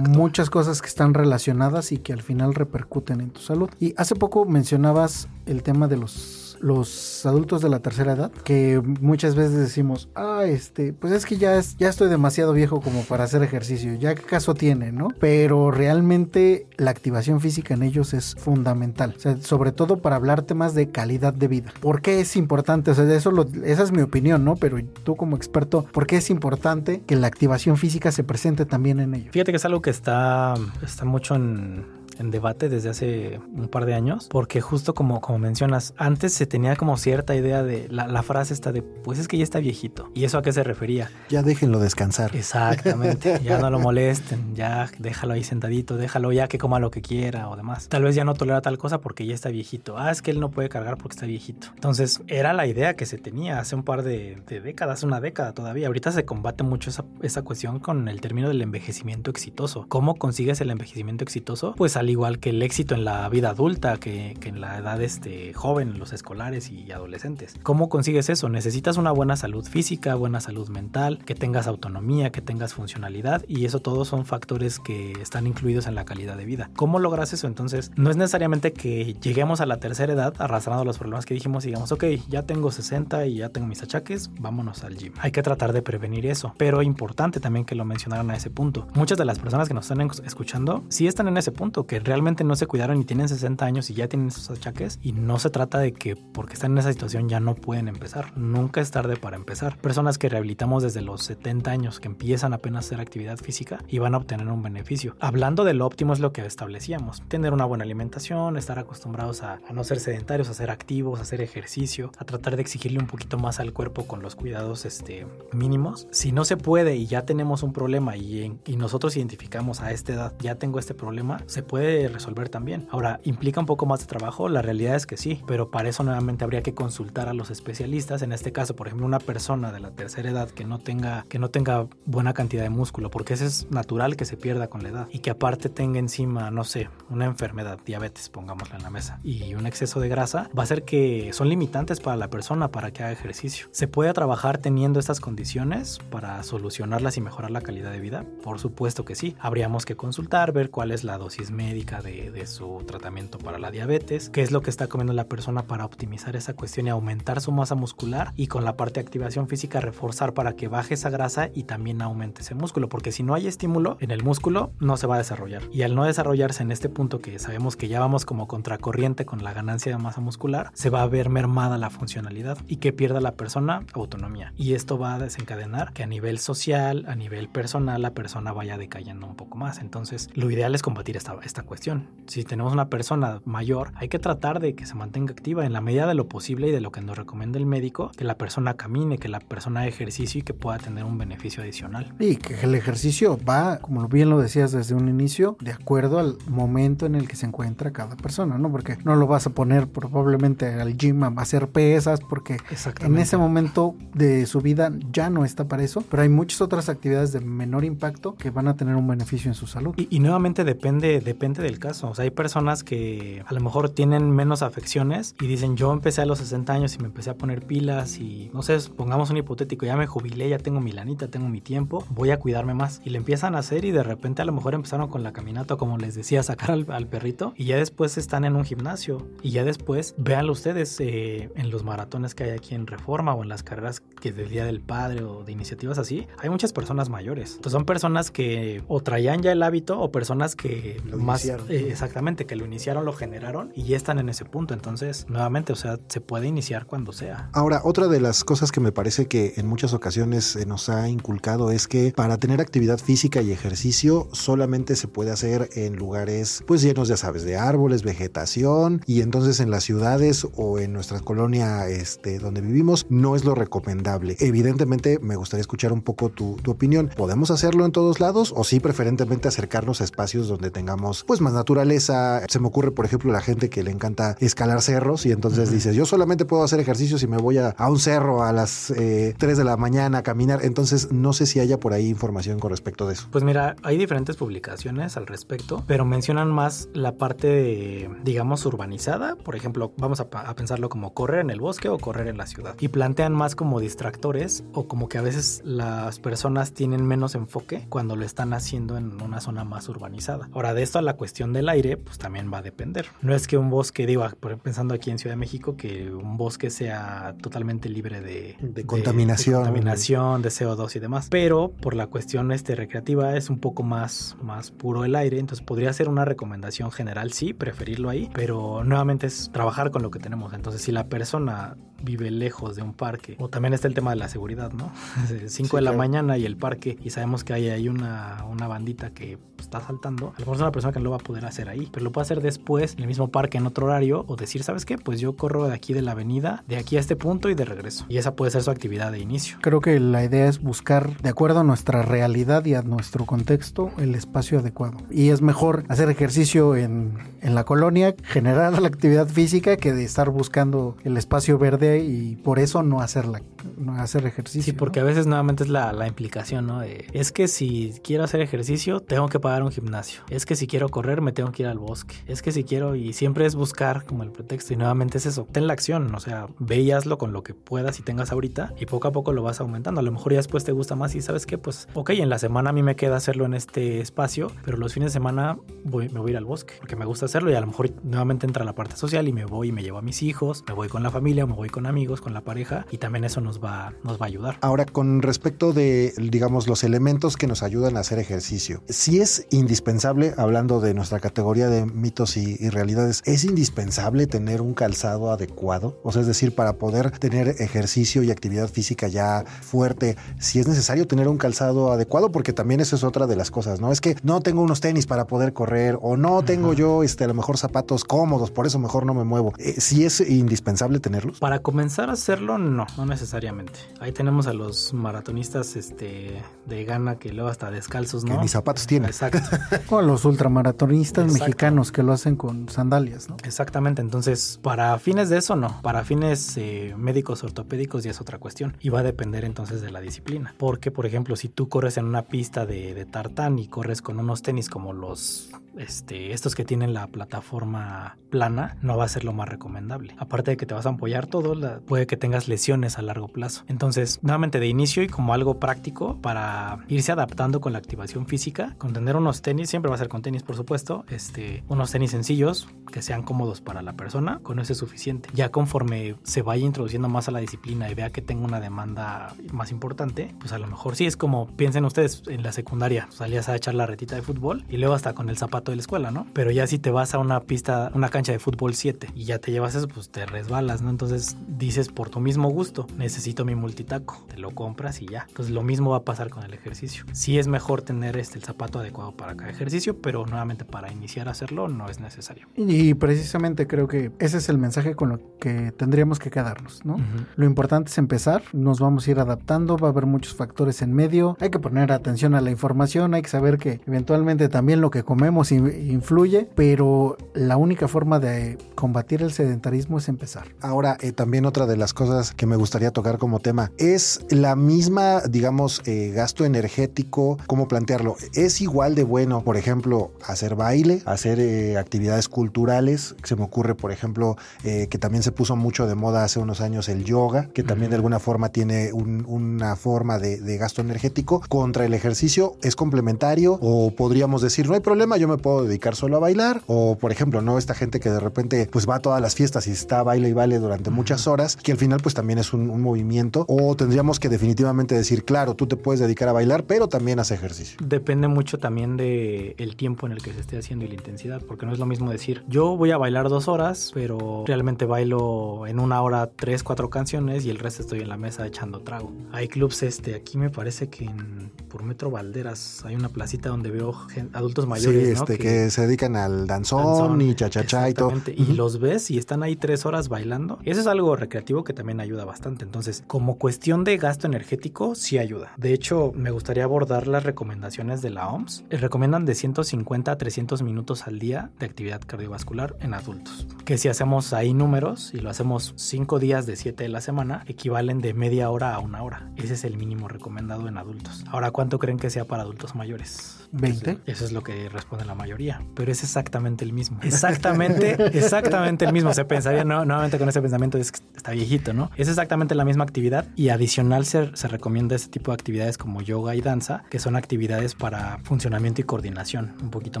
[0.08, 3.68] muchas cosas que están relacionadas y que al final repercuten en tu salud.
[3.78, 8.80] Y hace poco mencionabas el tema de los los adultos de la tercera edad, que
[9.00, 13.02] muchas veces decimos, ah, este, pues es que ya, es, ya estoy demasiado viejo como
[13.02, 15.08] para hacer ejercicio, ya qué caso tiene, ¿no?
[15.18, 20.90] Pero realmente la activación física en ellos es fundamental, sobre todo para hablar temas de
[20.90, 21.72] calidad de vida.
[21.80, 22.90] ¿Por qué es importante?
[22.90, 23.32] O sea, eso
[23.64, 24.56] esa es mi opinión, ¿no?
[24.56, 29.00] Pero tú como experto, ¿por qué es importante que la activación física se presente también
[29.00, 29.30] en ellos?
[29.32, 33.86] Fíjate que es algo que está, está mucho en en debate desde hace un par
[33.86, 38.06] de años, porque justo como, como mencionas, antes se tenía como cierta idea de la,
[38.06, 40.10] la frase esta de, pues es que ya está viejito.
[40.14, 41.10] ¿Y eso a qué se refería?
[41.28, 42.34] Ya déjenlo descansar.
[42.34, 47.02] Exactamente, ya no lo molesten, ya déjalo ahí sentadito, déjalo ya que coma lo que
[47.02, 47.88] quiera o demás.
[47.88, 49.98] Tal vez ya no tolera tal cosa porque ya está viejito.
[49.98, 51.68] Ah, es que él no puede cargar porque está viejito.
[51.74, 55.52] Entonces, era la idea que se tenía hace un par de, de décadas, una década
[55.52, 55.86] todavía.
[55.86, 59.86] Ahorita se combate mucho esa, esa cuestión con el término del envejecimiento exitoso.
[59.88, 61.74] ¿Cómo consigues el envejecimiento exitoso?
[61.76, 65.52] Pues al igual que el éxito en la vida adulta, que, en la edad este,
[65.52, 67.54] joven, los escolares y adolescentes.
[67.62, 68.48] ¿Cómo consigues eso?
[68.48, 73.64] Necesitas una buena salud física, buena salud mental, que tengas autonomía, que tengas funcionalidad y
[73.64, 76.70] eso todos son factores que están incluidos en la calidad de vida.
[76.76, 77.46] ¿Cómo logras eso?
[77.46, 81.64] Entonces, no es necesariamente que lleguemos a la tercera edad arrastrando los problemas que dijimos
[81.64, 85.12] y digamos, ok, ya tengo 60 y ya tengo mis achaques, vámonos al gym.
[85.18, 88.86] Hay que tratar de prevenir eso, pero importante también que lo mencionaran a ese punto.
[88.94, 92.44] Muchas de las personas que nos están escuchando sí están en ese punto, que realmente
[92.44, 95.50] no se cuidaron y tienen 60 años y ya tienen esos achaques y no se
[95.50, 98.36] trata de que porque están en esa situación ya no pueden empezar.
[98.36, 99.78] Nunca es tarde para empezar.
[99.78, 103.98] Personas que rehabilitamos desde los 70 años que empiezan apenas a hacer actividad física y
[103.98, 105.16] van a obtener un beneficio.
[105.20, 107.22] Hablando de lo óptimo es lo que establecíamos.
[107.28, 111.40] Tener una buena alimentación, estar acostumbrados a, no ser sedentarios, a ser activos, a hacer
[111.40, 116.06] ejercicio, a tratar de exigirle un poquito más al cuerpo con los cuidados este, mínimos.
[116.10, 120.34] Si no se puede y ya tenemos un problema y nosotros identificamos a esta edad,
[120.40, 122.86] ya tengo este problema, se puede resolver también.
[122.90, 124.48] Ahora, ¿implica un poco más de trabajo?
[124.48, 128.22] La realidad es que sí, pero para eso nuevamente habría que consultar a los especialistas.
[128.22, 131.38] En este caso, por ejemplo, una persona de la tercera edad que no tenga, que
[131.38, 134.90] no tenga buena cantidad de músculo, porque eso es natural que se pierda con la
[134.90, 139.20] edad y que aparte tenga encima, no sé, una enfermedad, diabetes, pongámosla en la mesa,
[139.22, 142.92] y un exceso de grasa, va a ser que son limitantes para la persona para
[142.92, 143.68] que haga ejercicio.
[143.70, 148.24] ¿Se puede trabajar teniendo estas condiciones para solucionarlas y mejorar la calidad de vida?
[148.42, 149.36] Por supuesto que sí.
[149.38, 153.70] Habríamos que consultar, ver cuál es la dosis médica de, de su tratamiento para la
[153.70, 157.40] diabetes, qué es lo que está comiendo la persona para optimizar esa cuestión y aumentar
[157.40, 161.08] su masa muscular y con la parte de activación física reforzar para que baje esa
[161.08, 164.96] grasa y también aumente ese músculo, porque si no hay estímulo en el músculo no
[164.96, 165.62] se va a desarrollar.
[165.70, 169.44] Y al no desarrollarse en este punto que sabemos que ya vamos como contracorriente con
[169.44, 173.20] la ganancia de masa muscular, se va a ver mermada la funcionalidad y que pierda
[173.20, 174.52] la persona autonomía.
[174.56, 178.76] Y esto va a desencadenar que a nivel social, a nivel personal, la persona vaya
[178.76, 179.78] decayendo un poco más.
[179.78, 182.08] Entonces, lo ideal es combatir esta, esta cuestión.
[182.26, 185.80] Si tenemos una persona mayor, hay que tratar de que se mantenga activa en la
[185.80, 188.74] medida de lo posible y de lo que nos recomienda el médico, que la persona
[188.74, 192.12] camine, que la persona haga ejercicio y que pueda tener un beneficio adicional.
[192.18, 196.36] Y que el ejercicio va, como bien lo decías desde un inicio, de acuerdo al
[196.48, 198.70] momento en el que se encuentra cada persona, ¿no?
[198.70, 202.58] Porque no lo vas a poner probablemente al gym a hacer pesas, porque
[203.00, 206.88] en ese momento de su vida ya no está para eso, pero hay muchas otras
[206.88, 209.94] actividades de menor impacto que van a tener un beneficio en su salud.
[209.96, 212.08] Y, y nuevamente depende, depende del caso.
[212.08, 216.22] O sea, hay personas que a lo mejor tienen menos afecciones y dicen, yo empecé
[216.22, 219.36] a los 60 años y me empecé a poner pilas y, no sé, pongamos un
[219.38, 223.00] hipotético, ya me jubilé, ya tengo mi lanita, tengo mi tiempo, voy a cuidarme más.
[223.04, 225.76] Y le empiezan a hacer y de repente a lo mejor empezaron con la caminata,
[225.76, 229.50] como les decía, sacar al, al perrito y ya después están en un gimnasio y
[229.50, 233.48] ya después véanlo ustedes eh, en los maratones que hay aquí en Reforma o en
[233.48, 237.56] las carreras que del Día del Padre o de iniciativas así, hay muchas personas mayores.
[237.56, 242.46] Entonces son personas que o traían ya el hábito o personas que más eh, exactamente
[242.46, 244.74] que lo iniciaron, lo generaron y ya están en ese punto.
[244.74, 247.50] Entonces, nuevamente, o sea, se puede iniciar cuando sea.
[247.52, 251.08] Ahora, otra de las cosas que me parece que en muchas ocasiones se nos ha
[251.08, 256.62] inculcado es que para tener actividad física y ejercicio solamente se puede hacer en lugares
[256.66, 261.20] pues llenos, ya sabes, de árboles, vegetación y entonces en las ciudades o en nuestra
[261.20, 264.36] colonia este, donde vivimos no es lo recomendable.
[264.40, 267.10] Evidentemente me gustaría escuchar un poco tu, tu opinión.
[267.16, 271.52] ¿Podemos hacerlo en todos lados o sí preferentemente acercarnos a espacios donde tengamos pues más
[271.52, 272.42] naturaleza?
[272.48, 275.94] Se me ocurre por ejemplo la gente que le encanta escalar cerros y entonces dices
[275.94, 279.34] yo solamente puedo hacer ejercicio si me voy a, a un cerro a las eh,
[279.36, 280.60] 3 de la mañana a caminar.
[280.64, 283.28] Entonces no sé si haya por ahí información con respecto de eso.
[283.30, 289.36] Pues mira, hay diferentes publicaciones al respecto, pero mencionan más la parte, de, digamos, urbanizada.
[289.36, 292.46] Por ejemplo, vamos a, a pensarlo como correr en el bosque o correr en la
[292.46, 292.74] ciudad.
[292.80, 297.86] Y plantean más como distractores o como que a veces las personas tienen menos enfoque
[297.90, 300.48] cuando lo están haciendo en una zona más urbanizada.
[300.54, 303.04] Ahora, de esto a la cuestión del aire, pues también va a depender.
[303.20, 306.38] No es que un bosque, digo, por- pensando aquí en Ciudad de México, que un
[306.38, 309.56] bosque sea totalmente libre de, De contaminación.
[309.64, 311.28] de contaminación, de CO2 y demás.
[311.30, 315.38] Pero por la cuestión este, recreativa es un poco más, más puro el aire.
[315.38, 318.30] Entonces podría ser una recomendación general, sí, preferirlo ahí.
[318.32, 320.54] Pero nuevamente es trabajar con lo que tenemos.
[320.54, 324.16] Entonces si la persona vive lejos de un parque, o también está el tema de
[324.16, 324.92] la seguridad, ¿no?
[325.28, 325.98] 5 Sí, de la claro.
[325.98, 330.28] mañana y el parque, y sabemos que hay ahí una, una bandita que está saltando.
[330.28, 332.04] A lo mejor es una persona que no lo va a poder hacer ahí, pero
[332.04, 334.96] lo puede hacer después en el mismo parque, en otro horario, o decir, ¿sabes qué?
[334.98, 337.64] Pues yo corro de aquí de la avenida, de aquí a este punto y de
[337.64, 338.06] regreso.
[338.08, 339.58] Y esa puede ser su actividad de inicio.
[339.60, 343.90] Creo que la idea es buscar, de acuerdo a nuestra realidad y a nuestro contexto,
[343.98, 344.98] el espacio adecuado.
[345.10, 350.04] Y es mejor hacer ejercicio en, en la colonia, generar la actividad física, que de
[350.04, 353.42] estar buscando el espacio verde y por eso no hacerla,
[353.78, 354.72] no hacer ejercicio.
[354.72, 355.06] Sí, porque ¿no?
[355.06, 356.80] a veces nuevamente es la, la implicación, ¿no?
[356.80, 360.22] De, es que si quiero hacer ejercicio, tengo que pagar un gimnasio.
[360.28, 362.14] Es que si quiero correr, me tengo que ir al bosque.
[362.26, 364.74] Es que si quiero, y siempre es buscar como el pretexto.
[364.74, 367.54] Y nuevamente es eso, ten la acción, o sea, ve y hazlo con lo que
[367.54, 370.00] puedas y tengas ahorita, y poco a poco lo vas aumentando.
[370.00, 372.38] A lo mejor ya después te gusta más y sabes que, pues, ok, en la
[372.38, 376.08] semana a mí me queda hacerlo en este espacio, pero los fines de semana voy,
[376.08, 378.46] me voy a ir al bosque, porque me gusta hacerlo y a lo mejor nuevamente
[378.46, 380.88] entra la parte social y me voy y me llevo a mis hijos, me voy
[380.88, 383.94] con la familia, me voy con amigos, con la pareja, y también eso nos va,
[384.02, 384.58] nos va a ayudar.
[384.60, 389.46] Ahora, con respecto de, digamos, los elementos que nos ayudan a hacer ejercicio, si es
[389.50, 395.30] indispensable, hablando de nuestra categoría de mitos y, y realidades, ¿es indispensable tener un calzado
[395.30, 395.98] adecuado?
[396.02, 400.68] O sea, es decir, para poder tener ejercicio y actividad física ya fuerte, si es
[400.68, 403.92] necesario tener un calzado adecuado, porque también eso es otra de las cosas, ¿no?
[403.92, 407.28] Es que no tengo unos tenis para poder correr o no tengo yo este, a
[407.28, 409.52] lo mejor zapatos cómodos, por eso mejor no me muevo.
[409.58, 411.38] Eh, ¿Sí es indispensable tenerlos?
[411.38, 413.74] Para comenzar a hacerlo, no, no necesariamente.
[414.00, 418.36] Ahí tenemos a los maratonistas este, de gana que luego hasta descalzos, ¿no?
[418.36, 419.10] Que ni zapatos tienen.
[419.10, 419.40] Exacto.
[419.90, 421.44] O los ultramaratonistas Exacto.
[421.44, 423.36] mexicanos que lo hacen con sandalias, ¿no?
[423.44, 428.38] Exactamente, entonces para fines de eso no, para fines eh, médicos ortopédicos ya es otra
[428.38, 431.98] cuestión y va a depender entonces de la disciplina, porque por ejemplo si tú corres
[431.98, 436.54] en una pista de, de tartán y corres con unos tenis como los este, estos
[436.54, 440.14] que tienen la plataforma plana, no va a ser lo más recomendable.
[440.18, 443.28] Aparte de que te vas a apoyar todo, la- puede que tengas lesiones a largo
[443.28, 443.64] plazo.
[443.68, 448.74] Entonces, nuevamente de inicio y como algo práctico para irse adaptando con la activación física,
[448.78, 452.10] con tener unos tenis, siempre va a ser con tenis por supuesto, este, unos tenis
[452.10, 455.30] sencillos que sean cómodos para la persona, con eso es suficiente.
[455.32, 459.34] Ya conforme se vaya introduciendo más a la disciplina y vea que tengo una demanda
[459.52, 463.48] más importante, pues a lo mejor sí es como piensen ustedes en la secundaria, salías
[463.48, 466.10] a echar la retita de fútbol y luego hasta con el zapato de la escuela,
[466.10, 466.26] ¿no?
[466.32, 469.38] Pero ya si te vas a una pista, una cancha de fútbol 7 y ya
[469.38, 470.90] te llevas eso, pues te resbalas, ¿no?
[470.90, 475.26] Entonces dices por tu mismo gusto, necesito mi multitaco, te lo compras y ya.
[475.28, 477.04] Entonces lo mismo va a pasar con el ejercicio.
[477.12, 481.28] Sí es mejor tener este el zapato adecuado para cada ejercicio, pero nuevamente para iniciar
[481.28, 482.46] a hacerlo no es necesario.
[482.56, 486.96] Y precisamente creo que ese es el mensaje con lo que tendríamos que quedarnos, ¿no?
[487.36, 490.94] Lo importante es empezar, nos vamos a ir adaptando, va a haber muchos factores en
[490.94, 494.90] medio, hay que poner atención a la información, hay que saber que eventualmente también lo
[494.90, 500.48] que comemos in- influye, pero la única forma de combatir el sedentarismo es empezar.
[500.60, 504.56] Ahora, eh, también otra de las cosas que me gustaría tocar como tema es la
[504.56, 508.16] misma, digamos, eh, gasto energético, ¿cómo plantearlo?
[508.34, 513.14] ¿Es igual de bueno, por ejemplo, hacer baile, hacer eh, actividades culturales?
[513.24, 516.88] Se me ocurre, por ejemplo, que también se puso mucho de moda hace unos años
[516.88, 521.42] el yoga, que también de alguna forma tiene un- una forma de, de gasto energético
[521.48, 522.56] contra el ejercicio.
[522.62, 523.58] ¿Es complementario?
[523.62, 526.62] O podríamos decir, no hay problema, yo me puedo dedicar solo a bailar.
[526.66, 527.58] O, por ejemplo, ¿no?
[527.58, 530.32] Esta gente que de repente pues va a todas las fiestas y está baile y
[530.32, 533.44] baile durante muchas horas, que al final pues también es un, un movimiento.
[533.48, 537.30] O tendríamos que definitivamente decir, claro, tú te puedes dedicar a bailar, pero también haz
[537.30, 537.78] ejercicio.
[537.82, 541.42] Depende mucho también de el tiempo en el que se esté haciendo y la intensidad,
[541.42, 545.66] porque no es lo mismo decir, yo voy a bailar dos horas, pero realmente bailo
[545.66, 549.12] en una hora tres, cuatro canciones y el resto estoy en la mesa echando trago.
[549.32, 553.70] Hay clubs, este, aquí me parece que en, por Metro Valderas hay una placita donde
[553.70, 553.94] veo
[554.32, 555.24] adultos mayores, sí, ¿no?
[555.34, 555.70] Este, que...
[555.70, 558.12] se dedican al danzón, danzón, y chachachá y todo.
[558.26, 560.58] Y los ves y están ahí tres horas bailando.
[560.64, 562.64] Eso es algo recreativo que también ayuda bastante.
[562.64, 565.52] Entonces, como cuestión de gasto energético, sí ayuda.
[565.56, 568.64] De hecho, me gustaría abordar las recomendaciones de la OMS.
[568.70, 573.46] Eh, Recomiendan de 150 a 300 minutos al día de actividad cardiovascular en adultos.
[573.64, 577.44] Que si hacemos ahí números y lo hacemos 5 días de 7 de la semana,
[577.46, 579.30] equivalen de media hora a una hora.
[579.36, 581.24] Ese es el mínimo recomendado en adultos.
[581.28, 583.48] Ahora, ¿cuánto creen que sea para adultos mayores?
[583.52, 583.98] 20.
[584.06, 586.98] Eso es lo que responde la mayoría, pero es exactamente el mismo.
[587.02, 589.12] Exactamente, exactamente el mismo.
[589.12, 591.90] Se pensaría no, nuevamente con ese pensamiento es que está viejito, ¿no?
[591.96, 596.00] Es exactamente la misma actividad y adicional se, se recomienda este tipo de actividades como
[596.00, 600.00] yoga y danza, que son actividades para funcionamiento y coordinación, un poquito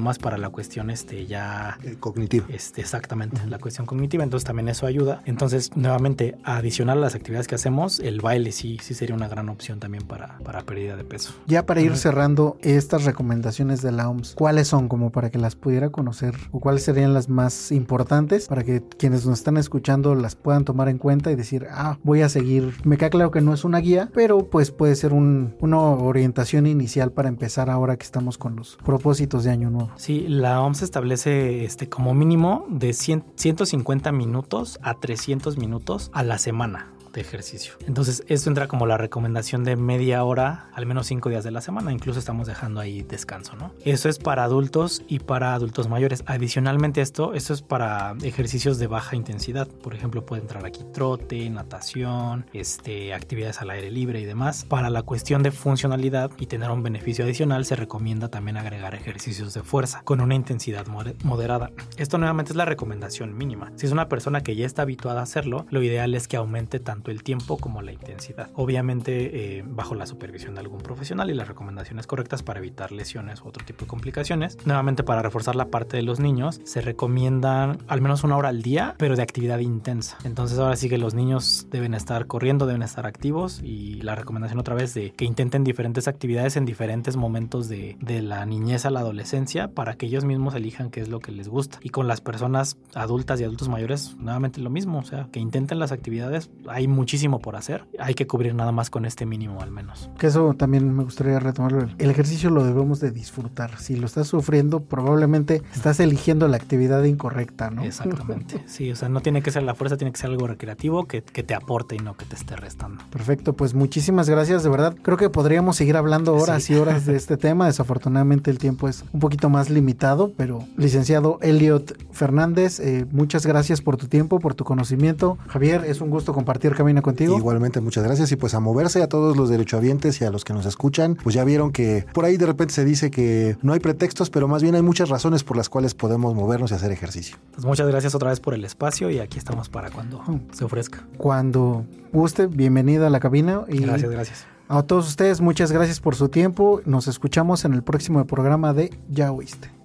[0.00, 2.46] más para la cuestión este ya Eh, cognitivo.
[2.48, 4.24] este, exactamente, la cuestión cognitiva.
[4.24, 5.22] Entonces también eso ayuda.
[5.26, 9.48] Entonces, nuevamente, adicional a las actividades que hacemos, el baile sí, sí sería una gran
[9.48, 11.34] opción también para, para pérdida de peso.
[11.46, 15.56] Ya para ir cerrando estas recomendaciones de la OMS, ¿cuáles son como para que las
[15.56, 20.36] pudiera conocer o cuáles serían las más importantes para que quienes nos están escuchando las
[20.36, 22.74] puedan tomar en cuenta y decir, ah, voy a seguir?
[22.84, 26.66] Me queda claro que no es una guía, pero pues puede ser un- una orientación
[26.66, 29.90] inicial para empezar ahora que estamos con los propósitos de año nuevo.
[29.96, 36.22] Sí, la OMS establece este como mínimo de 100 150 minutos a 300 minutos a
[36.22, 37.74] la semana de ejercicio.
[37.86, 41.60] Entonces, esto entra como la recomendación de media hora, al menos cinco días de la
[41.60, 41.92] semana.
[41.92, 43.72] Incluso estamos dejando ahí descanso, ¿no?
[43.84, 46.22] Eso es para adultos y para adultos mayores.
[46.26, 49.66] Adicionalmente esto, esto es para ejercicios de baja intensidad.
[49.66, 54.64] Por ejemplo, puede entrar aquí trote, natación, este, actividades al aire libre y demás.
[54.64, 59.54] Para la cuestión de funcionalidad y tener un beneficio adicional, se recomienda también agregar ejercicios
[59.54, 61.70] de fuerza con una intensidad moderada.
[61.96, 63.72] Esto nuevamente es la recomendación mínima.
[63.76, 66.78] Si es una persona que ya está habituada a hacerlo, lo ideal es que aumente
[66.80, 68.50] tanto tanto el tiempo como la intensidad.
[68.54, 73.42] Obviamente eh, bajo la supervisión de algún profesional y las recomendaciones correctas para evitar lesiones
[73.42, 74.58] u otro tipo de complicaciones.
[74.66, 78.62] Nuevamente para reforzar la parte de los niños se recomiendan al menos una hora al
[78.62, 80.18] día, pero de actividad intensa.
[80.24, 84.58] Entonces ahora sí que los niños deben estar corriendo, deben estar activos y la recomendación
[84.58, 88.90] otra vez de que intenten diferentes actividades en diferentes momentos de, de la niñez a
[88.90, 91.78] la adolescencia para que ellos mismos elijan qué es lo que les gusta.
[91.82, 95.78] Y con las personas adultas y adultos mayores, nuevamente lo mismo, o sea, que intenten
[95.78, 99.70] las actividades, hay muchísimo por hacer, hay que cubrir nada más con este mínimo al
[99.70, 100.10] menos.
[100.18, 101.88] Que eso también me gustaría retomarlo.
[101.98, 103.78] El ejercicio lo debemos de disfrutar.
[103.78, 107.84] Si lo estás sufriendo, probablemente estás eligiendo la actividad incorrecta, ¿no?
[107.84, 108.64] Exactamente.
[108.68, 111.22] Sí, o sea, no tiene que ser la fuerza, tiene que ser algo recreativo que,
[111.22, 113.02] que te aporte y no que te esté restando.
[113.10, 114.94] Perfecto, pues muchísimas gracias, de verdad.
[115.02, 116.74] Creo que podríamos seguir hablando horas sí.
[116.74, 117.66] y horas de este tema.
[117.66, 123.80] Desafortunadamente el tiempo es un poquito más limitado, pero licenciado Elliot Fernández, eh, muchas gracias
[123.80, 125.38] por tu tiempo, por tu conocimiento.
[125.48, 127.36] Javier, es un gusto compartir camino contigo.
[127.36, 130.54] Igualmente, muchas gracias y pues a moverse a todos los derechohabientes y a los que
[130.54, 133.80] nos escuchan, pues ya vieron que por ahí de repente se dice que no hay
[133.80, 137.36] pretextos, pero más bien hay muchas razones por las cuales podemos movernos y hacer ejercicio.
[137.52, 140.22] Pues muchas gracias otra vez por el espacio y aquí estamos para cuando
[140.52, 141.06] se ofrezca.
[141.18, 143.64] Cuando guste, bienvenida a la cabina.
[143.68, 144.46] Y gracias, gracias.
[144.68, 146.80] A todos ustedes, muchas gracias por su tiempo.
[146.84, 149.77] Nos escuchamos en el próximo programa de Ya Oíste.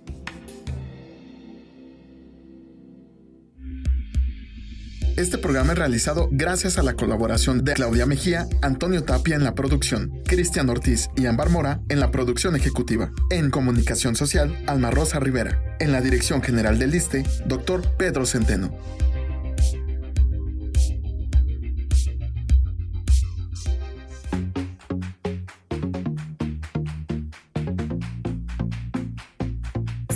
[5.15, 9.53] Este programa es realizado gracias a la colaboración de Claudia Mejía, Antonio Tapia en la
[9.53, 13.11] producción, Cristian Ortiz y Ambar Mora en la producción ejecutiva.
[13.29, 15.77] En comunicación social, Alma Rosa Rivera.
[15.79, 18.75] En la dirección general del ISTE, doctor Pedro Centeno.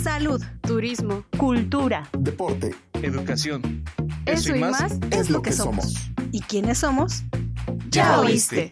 [0.02, 3.84] Salud, turismo, cultura, deporte, educación.
[4.32, 5.94] Eso, y más, es lo que somos.
[6.32, 7.22] ¿Y quiénes somos?
[7.90, 8.70] Ya oíste.